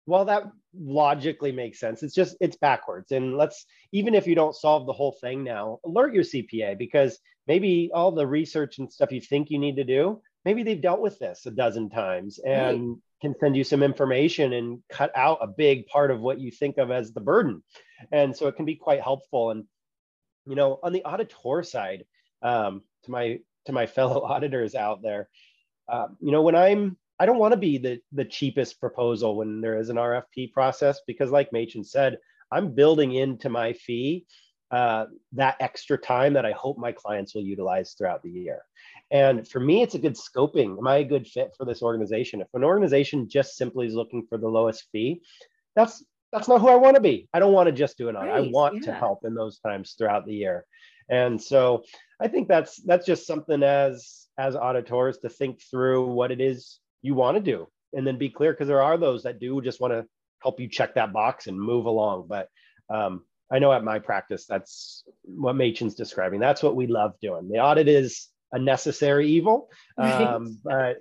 while 0.06 0.26
that 0.26 0.44
logically 0.78 1.50
makes 1.50 1.80
sense 1.80 2.02
it's 2.02 2.14
just 2.14 2.36
it's 2.40 2.56
backwards. 2.56 3.10
And 3.10 3.36
let's 3.36 3.66
even 3.92 4.14
if 4.14 4.26
you 4.26 4.34
don't 4.34 4.54
solve 4.54 4.86
the 4.86 4.92
whole 4.92 5.16
thing 5.20 5.42
now 5.42 5.80
alert 5.84 6.14
your 6.14 6.24
cpa 6.24 6.78
because 6.78 7.18
maybe 7.46 7.90
all 7.92 8.12
the 8.12 8.26
research 8.26 8.78
and 8.78 8.92
stuff 8.92 9.12
you 9.12 9.20
think 9.20 9.50
you 9.50 9.58
need 9.58 9.76
to 9.76 9.84
do, 9.84 10.20
maybe 10.44 10.62
they've 10.62 10.80
dealt 10.80 11.00
with 11.00 11.18
this 11.18 11.46
a 11.46 11.50
dozen 11.50 11.90
times 11.90 12.38
and 12.38 12.88
right. 12.88 12.98
can 13.20 13.34
send 13.38 13.56
you 13.56 13.64
some 13.64 13.82
information 13.82 14.52
and 14.52 14.82
cut 14.90 15.10
out 15.16 15.38
a 15.40 15.46
big 15.46 15.86
part 15.86 16.10
of 16.10 16.20
what 16.20 16.40
you 16.40 16.50
think 16.50 16.78
of 16.78 16.90
as 16.90 17.12
the 17.12 17.20
burden. 17.20 17.62
And 18.12 18.36
so 18.36 18.46
it 18.46 18.56
can 18.56 18.64
be 18.64 18.76
quite 18.76 19.02
helpful. 19.02 19.50
And, 19.50 19.64
you 20.46 20.54
know, 20.54 20.78
on 20.82 20.92
the 20.92 21.04
auditor 21.04 21.62
side, 21.62 22.04
um, 22.42 22.82
to 23.04 23.10
my 23.10 23.40
to 23.66 23.72
my 23.72 23.86
fellow 23.96 24.22
auditors 24.22 24.74
out 24.74 25.02
there, 25.02 25.28
uh, 25.88 26.08
you 26.20 26.32
know, 26.32 26.42
when 26.42 26.54
I'm 26.54 26.96
I 27.18 27.26
don't 27.26 27.38
want 27.38 27.52
to 27.52 27.58
be 27.58 27.78
the 27.78 28.00
the 28.12 28.24
cheapest 28.24 28.80
proposal 28.80 29.36
when 29.36 29.60
there 29.60 29.78
is 29.78 29.88
an 29.88 29.96
RFP 29.96 30.52
process 30.52 31.00
because, 31.06 31.30
like 31.30 31.52
Machen 31.52 31.84
said, 31.84 32.18
I'm 32.50 32.74
building 32.74 33.12
into 33.14 33.48
my 33.48 33.72
fee 33.72 34.26
uh, 34.70 35.06
that 35.32 35.56
extra 35.60 35.96
time 35.96 36.32
that 36.34 36.46
I 36.46 36.52
hope 36.52 36.78
my 36.78 36.92
clients 36.92 37.34
will 37.34 37.42
utilize 37.42 37.92
throughout 37.92 38.22
the 38.22 38.30
year. 38.30 38.62
And 39.10 39.46
for 39.46 39.60
me, 39.60 39.82
it's 39.82 39.94
a 39.94 39.98
good 39.98 40.16
scoping. 40.16 40.78
Am 40.78 40.86
I 40.86 40.98
a 40.98 41.04
good 41.04 41.26
fit 41.26 41.52
for 41.56 41.64
this 41.64 41.82
organization? 41.82 42.40
If 42.40 42.48
an 42.54 42.64
organization 42.64 43.28
just 43.28 43.56
simply 43.56 43.86
is 43.86 43.94
looking 43.94 44.26
for 44.28 44.38
the 44.38 44.48
lowest 44.48 44.86
fee, 44.90 45.22
that's 45.76 46.04
that's 46.32 46.48
not 46.48 46.60
who 46.60 46.68
I 46.68 46.74
want 46.74 46.96
to 46.96 47.00
be. 47.00 47.28
I 47.32 47.38
don't 47.38 47.52
want 47.52 47.68
to 47.68 47.72
just 47.72 47.96
do 47.96 48.08
it 48.08 48.16
on. 48.16 48.26
Right, 48.26 48.44
I 48.44 48.50
want 48.50 48.76
yeah. 48.76 48.86
to 48.86 48.92
help 48.92 49.24
in 49.24 49.34
those 49.34 49.60
times 49.60 49.94
throughout 49.96 50.26
the 50.26 50.34
year. 50.34 50.64
And 51.08 51.40
so 51.40 51.84
I 52.20 52.28
think 52.28 52.48
that's 52.48 52.82
that's 52.82 53.06
just 53.06 53.26
something 53.26 53.62
as 53.62 54.26
as 54.38 54.56
auditors 54.56 55.18
to 55.18 55.28
think 55.28 55.60
through 55.62 56.06
what 56.06 56.32
it 56.32 56.40
is 56.40 56.80
you 57.02 57.14
want 57.14 57.36
to 57.36 57.42
do 57.42 57.68
and 57.92 58.06
then 58.06 58.18
be 58.18 58.30
clear 58.30 58.52
because 58.52 58.68
there 58.68 58.82
are 58.82 58.98
those 58.98 59.22
that 59.22 59.38
do 59.38 59.60
just 59.62 59.80
want 59.80 59.92
to 59.92 60.06
help 60.42 60.58
you 60.58 60.68
check 60.68 60.94
that 60.94 61.12
box 61.12 61.46
and 61.46 61.60
move 61.60 61.86
along. 61.86 62.26
But 62.28 62.48
um, 62.90 63.24
I 63.52 63.58
know 63.58 63.72
at 63.72 63.84
my 63.84 63.98
practice, 63.98 64.46
that's 64.46 65.04
what 65.24 65.56
Machen's 65.56 65.94
describing. 65.94 66.40
That's 66.40 66.62
what 66.62 66.76
we 66.76 66.86
love 66.86 67.12
doing. 67.20 67.48
The 67.48 67.58
audit 67.58 67.88
is 67.88 68.28
a 68.52 68.58
necessary 68.58 69.28
evil, 69.28 69.68
um, 69.98 70.58
but 70.64 70.98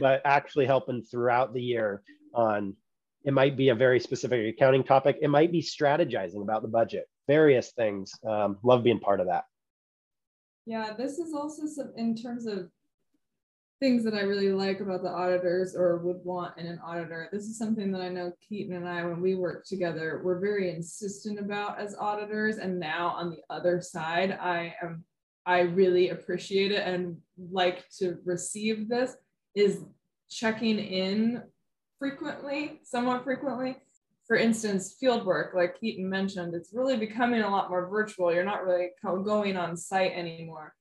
but 0.00 0.22
actually 0.24 0.66
helping 0.66 1.02
throughout 1.02 1.54
the 1.54 1.62
year 1.62 2.02
on 2.34 2.74
it 3.24 3.32
might 3.32 3.56
be 3.56 3.70
a 3.70 3.74
very 3.74 3.98
specific 3.98 4.54
accounting 4.54 4.84
topic. 4.84 5.18
It 5.20 5.28
might 5.28 5.50
be 5.50 5.60
strategizing 5.60 6.42
about 6.42 6.62
the 6.62 6.68
budget, 6.68 7.08
various 7.26 7.72
things. 7.72 8.12
Um, 8.26 8.58
love 8.62 8.84
being 8.84 9.00
part 9.00 9.20
of 9.20 9.26
that. 9.26 9.44
Yeah, 10.64 10.92
this 10.96 11.18
is 11.18 11.34
also 11.34 11.66
some 11.66 11.92
in 11.96 12.16
terms 12.16 12.46
of 12.46 12.70
things 13.78 14.04
that 14.04 14.14
I 14.14 14.20
really 14.20 14.52
like 14.52 14.80
about 14.80 15.02
the 15.02 15.10
auditors 15.10 15.76
or 15.76 15.98
would 15.98 16.24
want 16.24 16.56
in 16.58 16.66
an 16.66 16.80
auditor. 16.84 17.28
This 17.30 17.44
is 17.44 17.58
something 17.58 17.92
that 17.92 18.00
I 18.00 18.08
know 18.08 18.32
Keaton 18.46 18.74
and 18.74 18.88
I, 18.88 19.04
when 19.04 19.20
we 19.20 19.34
work 19.34 19.66
together, 19.66 20.22
we're 20.24 20.40
very 20.40 20.74
insistent 20.74 21.38
about 21.38 21.78
as 21.78 21.94
auditors. 21.98 22.56
And 22.56 22.80
now 22.80 23.08
on 23.08 23.30
the 23.30 23.42
other 23.50 23.80
side, 23.80 24.32
I 24.32 24.74
am 24.82 25.04
I 25.44 25.60
really 25.60 26.08
appreciate 26.08 26.72
it 26.72 26.82
and 26.84 27.18
like 27.52 27.88
to 27.98 28.16
receive 28.24 28.88
this 28.88 29.14
is 29.54 29.78
checking 30.28 30.80
in 30.80 31.40
frequently, 32.00 32.80
somewhat 32.82 33.22
frequently. 33.22 33.76
For 34.26 34.36
instance, 34.36 34.96
field 34.98 35.24
work, 35.24 35.54
like 35.54 35.78
Keaton 35.78 36.10
mentioned, 36.10 36.54
it's 36.54 36.72
really 36.72 36.96
becoming 36.96 37.42
a 37.42 37.48
lot 37.48 37.70
more 37.70 37.88
virtual. 37.88 38.34
You're 38.34 38.42
not 38.42 38.64
really 38.64 38.88
going 39.04 39.56
on 39.56 39.76
site 39.76 40.10
anymore 40.12 40.74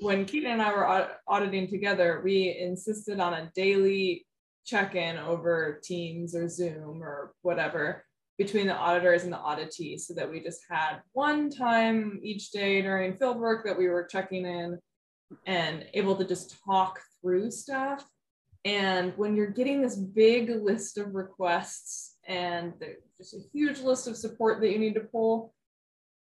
when 0.00 0.24
Keaton 0.24 0.52
and 0.52 0.62
I 0.62 0.72
were 0.72 1.08
auditing 1.26 1.68
together, 1.68 2.20
we 2.24 2.56
insisted 2.58 3.20
on 3.20 3.34
a 3.34 3.50
daily 3.54 4.26
check-in 4.64 5.18
over 5.18 5.80
Teams 5.82 6.34
or 6.34 6.48
Zoom 6.48 7.02
or 7.02 7.32
whatever 7.42 8.04
between 8.36 8.68
the 8.68 8.76
auditors 8.76 9.24
and 9.24 9.32
the 9.32 9.36
auditee 9.36 9.98
so 9.98 10.14
that 10.14 10.30
we 10.30 10.40
just 10.40 10.60
had 10.70 11.00
one 11.12 11.50
time 11.50 12.20
each 12.22 12.52
day 12.52 12.80
during 12.80 13.16
field 13.16 13.38
work 13.38 13.64
that 13.64 13.76
we 13.76 13.88
were 13.88 14.04
checking 14.04 14.46
in 14.46 14.78
and 15.46 15.84
able 15.94 16.14
to 16.14 16.24
just 16.24 16.56
talk 16.64 17.00
through 17.20 17.50
stuff. 17.50 18.04
And 18.64 19.12
when 19.16 19.34
you're 19.34 19.48
getting 19.48 19.82
this 19.82 19.96
big 19.96 20.50
list 20.50 20.98
of 20.98 21.14
requests 21.14 22.16
and 22.28 22.74
just 23.16 23.34
a 23.34 23.40
huge 23.52 23.80
list 23.80 24.06
of 24.06 24.16
support 24.16 24.60
that 24.60 24.70
you 24.70 24.78
need 24.78 24.94
to 24.94 25.00
pull, 25.00 25.52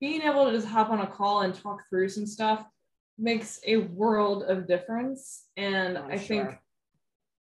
being 0.02 0.22
able 0.24 0.46
to 0.46 0.52
just 0.52 0.68
hop 0.68 0.90
on 0.90 1.00
a 1.00 1.08
call 1.08 1.42
and 1.42 1.56
talk 1.56 1.84
through 1.90 2.10
some 2.10 2.26
stuff 2.26 2.66
makes 3.18 3.60
a 3.66 3.78
world 3.78 4.44
of 4.44 4.68
difference. 4.68 5.46
And 5.58 5.98
oh, 5.98 6.08
I 6.10 6.18
sure. 6.18 6.26
think, 6.28 6.60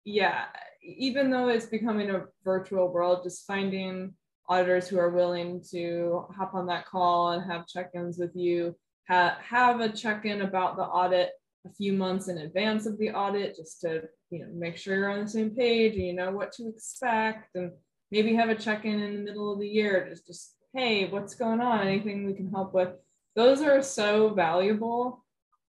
yeah, 0.06 0.46
even 0.82 1.30
though 1.30 1.50
it's 1.50 1.66
becoming 1.66 2.10
a 2.10 2.26
virtual 2.44 2.92
world, 2.92 3.24
just 3.24 3.46
finding 3.46 4.14
auditors 4.50 4.88
who 4.88 5.00
are 5.00 5.10
willing 5.10 5.64
to 5.72 6.26
hop 6.36 6.54
on 6.54 6.68
that 6.68 6.86
call 6.86 7.32
and 7.32 7.50
have 7.50 7.68
check-ins 7.68 8.18
with 8.18 8.36
you, 8.36 8.76
ha- 9.08 9.38
have 9.42 9.80
a 9.80 9.90
check-in 9.90 10.42
about 10.42 10.76
the 10.76 10.84
audit 10.84 11.32
a 11.66 11.74
few 11.74 11.94
months 11.94 12.28
in 12.28 12.40
advance 12.40 12.86
of 12.86 12.98
the 12.98 13.12
audit, 13.12 13.56
just 13.56 13.80
to 13.82 14.04
you 14.30 14.40
know 14.40 14.48
make 14.54 14.76
sure 14.76 14.98
you're 14.98 15.10
on 15.10 15.24
the 15.24 15.30
same 15.30 15.52
page 15.52 15.94
and 15.94 16.06
you 16.06 16.14
know 16.14 16.32
what 16.32 16.52
to 16.52 16.68
expect, 16.68 17.56
and 17.56 17.72
maybe 18.12 18.36
have 18.36 18.50
a 18.50 18.56
check-in 18.56 19.00
in 19.00 19.16
the 19.16 19.24
middle 19.24 19.54
of 19.54 19.60
the 19.60 19.68
year, 19.68 20.06
just 20.10 20.28
just 20.28 20.58
hey, 20.74 21.08
what's 21.08 21.36
going 21.36 21.62
on? 21.62 21.88
Anything 21.88 22.26
we 22.26 22.34
can 22.34 22.52
help 22.52 22.74
with? 22.74 22.90
Those 23.36 23.62
are 23.62 23.82
so 23.82 24.34
valuable 24.34 25.23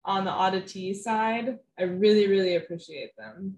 on 0.05 0.25
the 0.25 0.31
auditee 0.31 0.95
side, 0.95 1.59
I 1.79 1.85
really, 1.85 2.27
really 2.29 2.57
appreciate 2.57 3.17
them. 3.17 3.57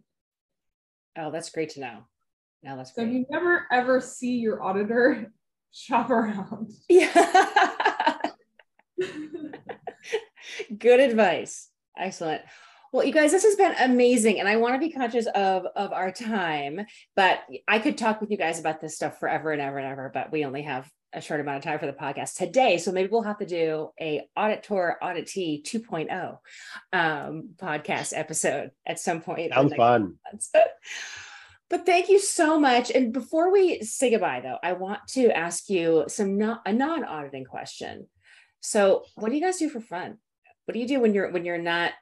Oh, 1.18 1.30
that's 1.30 1.50
great 1.50 1.70
to 1.70 1.80
know. 1.80 1.98
Now 2.62 2.76
that's 2.76 2.94
so 2.94 3.02
great. 3.02 3.08
if 3.08 3.14
you 3.14 3.26
never 3.30 3.66
ever 3.70 4.00
see 4.00 4.36
your 4.36 4.62
auditor, 4.62 5.32
shop 5.72 6.10
around. 6.10 6.72
Yeah. 6.88 8.16
Good 10.78 11.00
advice. 11.00 11.70
Excellent. 11.98 12.42
Well, 12.92 13.04
you 13.04 13.12
guys, 13.12 13.32
this 13.32 13.44
has 13.44 13.56
been 13.56 13.74
amazing. 13.78 14.40
And 14.40 14.48
I 14.48 14.56
want 14.56 14.74
to 14.74 14.78
be 14.78 14.92
conscious 14.92 15.26
of, 15.26 15.66
of 15.74 15.92
our 15.92 16.12
time, 16.12 16.86
but 17.14 17.40
I 17.66 17.78
could 17.78 17.98
talk 17.98 18.20
with 18.20 18.30
you 18.30 18.36
guys 18.36 18.60
about 18.60 18.80
this 18.80 18.94
stuff 18.94 19.18
forever 19.18 19.52
and 19.52 19.60
ever 19.60 19.78
and 19.78 19.86
ever, 19.86 20.10
but 20.12 20.30
we 20.32 20.44
only 20.44 20.62
have 20.62 20.90
a 21.12 21.20
short 21.20 21.40
amount 21.40 21.58
of 21.58 21.64
time 21.64 21.78
for 21.78 21.86
the 21.86 21.92
podcast 21.92 22.36
today. 22.36 22.78
So 22.78 22.92
maybe 22.92 23.08
we'll 23.10 23.22
have 23.22 23.38
to 23.38 23.46
do 23.46 23.90
a 24.00 24.28
auditor 24.36 24.98
auditee 25.02 25.62
2.0 25.62 26.38
um, 26.92 27.50
podcast 27.56 28.12
episode 28.14 28.70
at 28.84 29.00
some 29.00 29.20
point. 29.20 29.52
Sounds 29.52 29.74
fun. 29.74 30.16
but 31.70 31.86
thank 31.86 32.08
you 32.08 32.18
so 32.18 32.60
much. 32.60 32.90
And 32.90 33.12
before 33.12 33.50
we 33.50 33.82
say 33.82 34.10
goodbye, 34.10 34.40
though, 34.42 34.58
I 34.62 34.74
want 34.74 35.00
to 35.10 35.30
ask 35.30 35.70
you 35.70 36.04
some 36.08 36.38
not 36.38 36.62
a 36.66 36.72
non-auditing 36.72 37.44
question. 37.44 38.06
So, 38.60 39.04
what 39.14 39.30
do 39.30 39.36
you 39.36 39.42
guys 39.42 39.58
do 39.58 39.70
for 39.70 39.80
fun? 39.80 40.18
What 40.66 40.74
do 40.74 40.80
you 40.80 40.88
do 40.88 41.00
when 41.00 41.14
you're 41.14 41.30
when 41.30 41.44
you're 41.44 41.58
not 41.58 41.92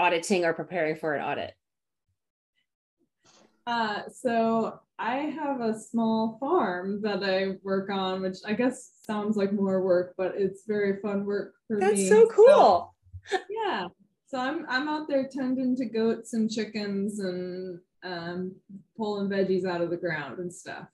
auditing 0.00 0.44
or 0.44 0.54
preparing 0.54 0.96
for 0.96 1.14
an 1.14 1.22
audit? 1.22 1.54
Uh, 3.66 4.02
so 4.12 4.80
I 4.98 5.16
have 5.16 5.60
a 5.60 5.78
small 5.78 6.38
farm 6.40 7.00
that 7.02 7.22
I 7.22 7.58
work 7.62 7.90
on, 7.90 8.22
which 8.22 8.38
I 8.46 8.54
guess 8.54 8.92
sounds 9.02 9.36
like 9.36 9.52
more 9.52 9.82
work, 9.82 10.14
but 10.16 10.34
it's 10.36 10.62
very 10.66 11.00
fun 11.00 11.24
work 11.24 11.54
for 11.68 11.78
That's 11.78 11.94
me. 11.94 12.08
That's 12.08 12.20
so 12.20 12.28
cool. 12.34 12.94
So, 13.26 13.38
yeah. 13.48 13.86
So 14.26 14.38
I'm 14.38 14.64
I'm 14.68 14.88
out 14.88 15.08
there 15.08 15.28
tending 15.28 15.76
to 15.76 15.84
goats 15.84 16.34
and 16.34 16.50
chickens 16.50 17.20
and 17.20 17.80
um, 18.02 18.54
pulling 18.96 19.28
veggies 19.28 19.64
out 19.64 19.80
of 19.80 19.90
the 19.90 19.96
ground 19.96 20.38
and 20.38 20.52
stuff. 20.52 20.86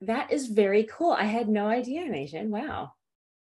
That 0.00 0.32
is 0.32 0.46
very 0.46 0.84
cool. 0.84 1.12
I 1.12 1.24
had 1.24 1.48
no 1.48 1.66
idea, 1.66 2.08
Nation. 2.08 2.50
Wow. 2.50 2.92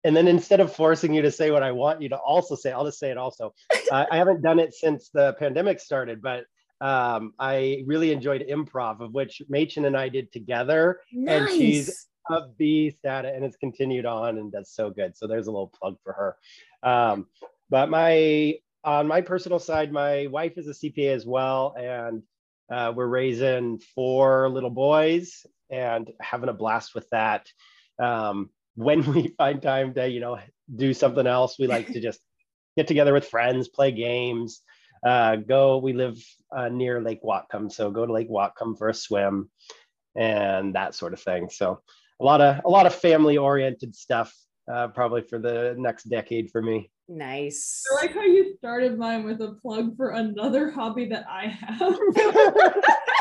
And 0.04 0.14
then 0.16 0.28
instead 0.28 0.60
of 0.60 0.74
forcing 0.74 1.14
you 1.14 1.22
to 1.22 1.30
say 1.30 1.50
what 1.50 1.62
I 1.62 1.72
want 1.72 2.02
you 2.02 2.10
to 2.10 2.16
also 2.16 2.54
say, 2.54 2.70
I'll 2.72 2.84
just 2.84 2.98
say 2.98 3.10
it 3.10 3.16
also. 3.16 3.54
uh, 3.90 4.04
I 4.10 4.16
haven't 4.16 4.42
done 4.42 4.58
it 4.58 4.74
since 4.74 5.08
the 5.08 5.34
pandemic 5.38 5.80
started, 5.80 6.20
but 6.20 6.44
um, 6.80 7.32
I 7.38 7.82
really 7.86 8.12
enjoyed 8.12 8.44
improv, 8.48 9.00
of 9.00 9.12
which 9.12 9.40
Machen 9.48 9.86
and 9.86 9.96
I 9.96 10.08
did 10.10 10.30
together. 10.32 11.00
Nice. 11.12 11.40
And 11.40 11.48
she's 11.48 12.08
a 12.30 12.48
beast 12.58 13.04
at 13.04 13.24
it 13.24 13.34
and 13.34 13.44
it's 13.44 13.56
continued 13.56 14.06
on 14.06 14.38
and 14.38 14.52
does 14.52 14.70
so 14.70 14.90
good. 14.90 15.16
So 15.16 15.26
there's 15.26 15.46
a 15.46 15.50
little 15.50 15.72
plug 15.80 15.96
for 16.02 16.12
her. 16.12 16.36
Um, 16.82 17.26
but 17.70 17.88
my 17.88 18.58
on 18.84 19.06
my 19.06 19.22
personal 19.22 19.58
side, 19.58 19.92
my 19.92 20.26
wife 20.26 20.58
is 20.58 20.68
a 20.68 20.72
CPA 20.72 21.14
as 21.14 21.24
well, 21.24 21.74
and 21.78 22.22
uh, 22.70 22.92
we're 22.94 23.06
raising 23.06 23.78
four 23.94 24.50
little 24.50 24.70
boys 24.70 25.46
and 25.70 26.10
having 26.20 26.50
a 26.50 26.52
blast 26.52 26.94
with 26.94 27.08
that. 27.10 27.48
Um, 27.98 28.50
when 28.74 29.04
we 29.12 29.28
find 29.38 29.60
time 29.62 29.94
to, 29.94 30.08
you 30.08 30.20
know, 30.20 30.38
do 30.74 30.94
something 30.94 31.26
else, 31.26 31.58
we 31.58 31.66
like 31.66 31.88
to 31.92 32.00
just 32.00 32.20
get 32.76 32.86
together 32.86 33.12
with 33.12 33.28
friends, 33.28 33.68
play 33.68 33.92
games 33.92 34.62
uh, 35.04 35.36
go. 35.36 35.78
We 35.78 35.92
live 35.92 36.18
uh, 36.56 36.68
near 36.68 37.00
Lake 37.00 37.22
Whatcom, 37.22 37.70
so 37.70 37.90
go 37.90 38.06
to 38.06 38.12
Lake 38.12 38.30
Whatcom 38.30 38.76
for 38.76 38.88
a 38.88 38.94
swim 38.94 39.50
and 40.16 40.74
that 40.74 40.94
sort 40.94 41.12
of 41.12 41.20
thing. 41.20 41.48
So 41.50 41.80
a 42.20 42.24
lot 42.24 42.40
of 42.40 42.64
a 42.64 42.68
lot 42.68 42.86
of 42.86 42.94
family 42.94 43.36
oriented 43.36 43.94
stuff, 43.94 44.34
uh, 44.72 44.88
probably 44.88 45.22
for 45.22 45.38
the 45.38 45.74
next 45.78 46.04
decade 46.04 46.50
for 46.50 46.62
me. 46.62 46.90
Nice. 47.06 47.82
I 47.92 48.06
like 48.06 48.14
how 48.14 48.22
you 48.22 48.54
started 48.56 48.98
mine 48.98 49.24
with 49.24 49.42
a 49.42 49.52
plug 49.60 49.94
for 49.96 50.10
another 50.10 50.70
hobby 50.70 51.06
that 51.06 51.26
I 51.28 51.48
have. 51.48 51.98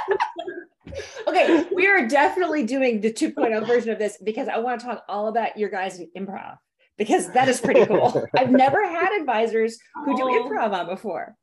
okay, 1.27 1.65
we 1.73 1.87
are 1.87 2.07
definitely 2.07 2.65
doing 2.65 3.01
the 3.01 3.11
2.0 3.11 3.65
version 3.67 3.91
of 3.91 3.99
this 3.99 4.17
because 4.23 4.47
I 4.47 4.57
want 4.57 4.81
to 4.81 4.85
talk 4.85 5.03
all 5.07 5.27
about 5.27 5.57
your 5.57 5.69
guys' 5.69 6.01
improv 6.17 6.57
because 6.97 7.31
that 7.31 7.47
is 7.47 7.59
pretty 7.59 7.85
cool. 7.85 8.25
I've 8.37 8.51
never 8.51 8.87
had 8.87 9.19
advisors 9.19 9.77
who 10.05 10.15
do 10.15 10.23
improv 10.23 10.71
on 10.73 10.87
before 10.87 11.35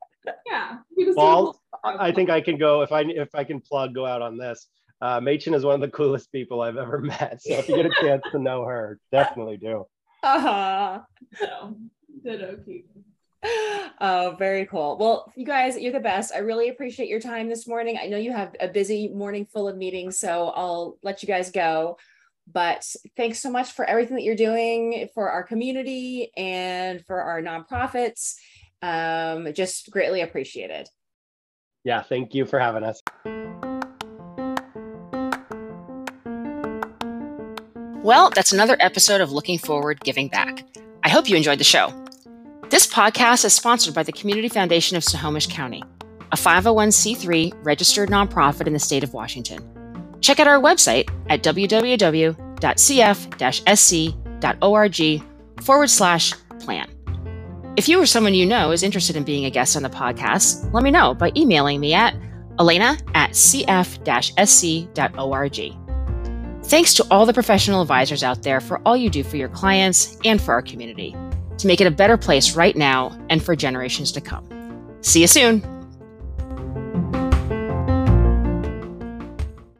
yeah. 0.45 0.77
Well, 1.15 1.59
I 1.83 2.11
think 2.11 2.29
I 2.29 2.41
can 2.41 2.57
go 2.57 2.81
if 2.81 2.91
I 2.91 3.01
if 3.01 3.33
I 3.35 3.43
can 3.43 3.59
plug 3.59 3.93
go 3.93 4.05
out 4.05 4.21
on 4.21 4.37
this. 4.37 4.67
Uh, 5.01 5.19
Machen 5.19 5.55
is 5.55 5.65
one 5.65 5.73
of 5.73 5.81
the 5.81 5.89
coolest 5.89 6.31
people 6.31 6.61
I've 6.61 6.77
ever 6.77 6.99
met. 7.01 7.41
So 7.41 7.53
if 7.53 7.67
you 7.67 7.75
get 7.75 7.87
a 7.87 8.01
chance 8.01 8.21
to 8.31 8.39
know 8.39 8.65
her, 8.65 8.99
definitely 9.11 9.57
do. 9.57 9.85
Uh-huh. 10.23 10.99
No, 11.41 11.75
ditto, 12.23 12.59
Oh, 14.03 14.35
very 14.39 14.65
cool. 14.65 14.97
Well, 14.97 15.31
you 15.35 15.45
guys, 15.45 15.77
you're 15.77 15.91
the 15.91 15.99
best. 15.99 16.33
I 16.33 16.39
really 16.39 16.69
appreciate 16.69 17.07
your 17.07 17.19
time 17.19 17.49
this 17.49 17.67
morning. 17.67 17.99
I 18.01 18.07
know 18.07 18.17
you 18.17 18.31
have 18.31 18.55
a 18.59 18.67
busy 18.67 19.09
morning 19.09 19.45
full 19.45 19.67
of 19.67 19.77
meetings, 19.77 20.17
so 20.17 20.51
I'll 20.55 20.97
let 21.03 21.21
you 21.21 21.27
guys 21.27 21.51
go. 21.51 21.99
But 22.51 22.83
thanks 23.15 23.39
so 23.39 23.51
much 23.51 23.73
for 23.73 23.85
everything 23.85 24.15
that 24.15 24.23
you're 24.23 24.35
doing 24.35 25.07
for 25.13 25.29
our 25.29 25.43
community 25.43 26.31
and 26.35 27.05
for 27.05 27.21
our 27.21 27.43
nonprofits 27.43 28.37
um, 28.81 29.53
just 29.53 29.91
greatly 29.91 30.21
appreciated. 30.21 30.89
Yeah, 31.83 32.01
thank 32.01 32.33
you 32.33 32.45
for 32.45 32.59
having 32.59 32.83
us. 32.83 33.01
Well, 38.03 38.31
that's 38.31 38.51
another 38.51 38.77
episode 38.79 39.21
of 39.21 39.31
Looking 39.31 39.59
Forward 39.59 39.99
Giving 40.01 40.27
Back. 40.27 40.65
I 41.03 41.09
hope 41.09 41.29
you 41.29 41.35
enjoyed 41.35 41.59
the 41.59 41.63
show. 41.63 42.00
This 42.71 42.87
podcast 42.87 43.43
is 43.43 43.53
sponsored 43.53 43.93
by 43.93 44.03
the 44.03 44.13
Community 44.13 44.47
Foundation 44.47 44.95
of 44.95 45.03
Snohomish 45.03 45.47
County, 45.47 45.83
a 46.31 46.37
501c3 46.37 47.53
registered 47.65 48.07
nonprofit 48.07 48.65
in 48.65 48.71
the 48.71 48.79
state 48.79 49.03
of 49.03 49.13
Washington. 49.13 49.59
Check 50.21 50.39
out 50.39 50.47
our 50.47 50.57
website 50.57 51.09
at 51.29 51.43
www.cf 51.43 52.37
sc.org 53.77 55.23
forward 55.61 55.89
slash 55.89 56.33
plan. 56.61 56.87
If 57.75 57.89
you 57.89 58.01
or 58.01 58.05
someone 58.05 58.35
you 58.35 58.45
know 58.45 58.71
is 58.71 58.83
interested 58.83 59.17
in 59.17 59.25
being 59.25 59.43
a 59.43 59.51
guest 59.51 59.75
on 59.75 59.83
the 59.83 59.89
podcast, 59.89 60.73
let 60.73 60.81
me 60.81 60.91
know 60.91 61.13
by 61.13 61.33
emailing 61.35 61.81
me 61.81 61.93
at 61.93 62.15
elena 62.57 62.97
at 63.15 63.31
cf 63.31 63.99
sc.org. 64.47 65.75
Thanks 66.67 66.93
to 66.93 67.05
all 67.11 67.25
the 67.25 67.33
professional 67.33 67.81
advisors 67.81 68.23
out 68.23 68.43
there 68.43 68.61
for 68.61 68.79
all 68.85 68.95
you 68.95 69.09
do 69.09 69.25
for 69.25 69.35
your 69.35 69.49
clients 69.49 70.15
and 70.23 70.41
for 70.41 70.53
our 70.53 70.61
community 70.61 71.13
to 71.57 71.67
make 71.67 71.81
it 71.81 71.87
a 71.87 71.91
better 71.91 72.17
place 72.17 72.55
right 72.55 72.75
now 72.75 73.17
and 73.29 73.41
for 73.43 73.55
generations 73.55 74.11
to 74.13 74.21
come. 74.21 74.47
See 75.01 75.21
you 75.21 75.27
soon. 75.27 75.80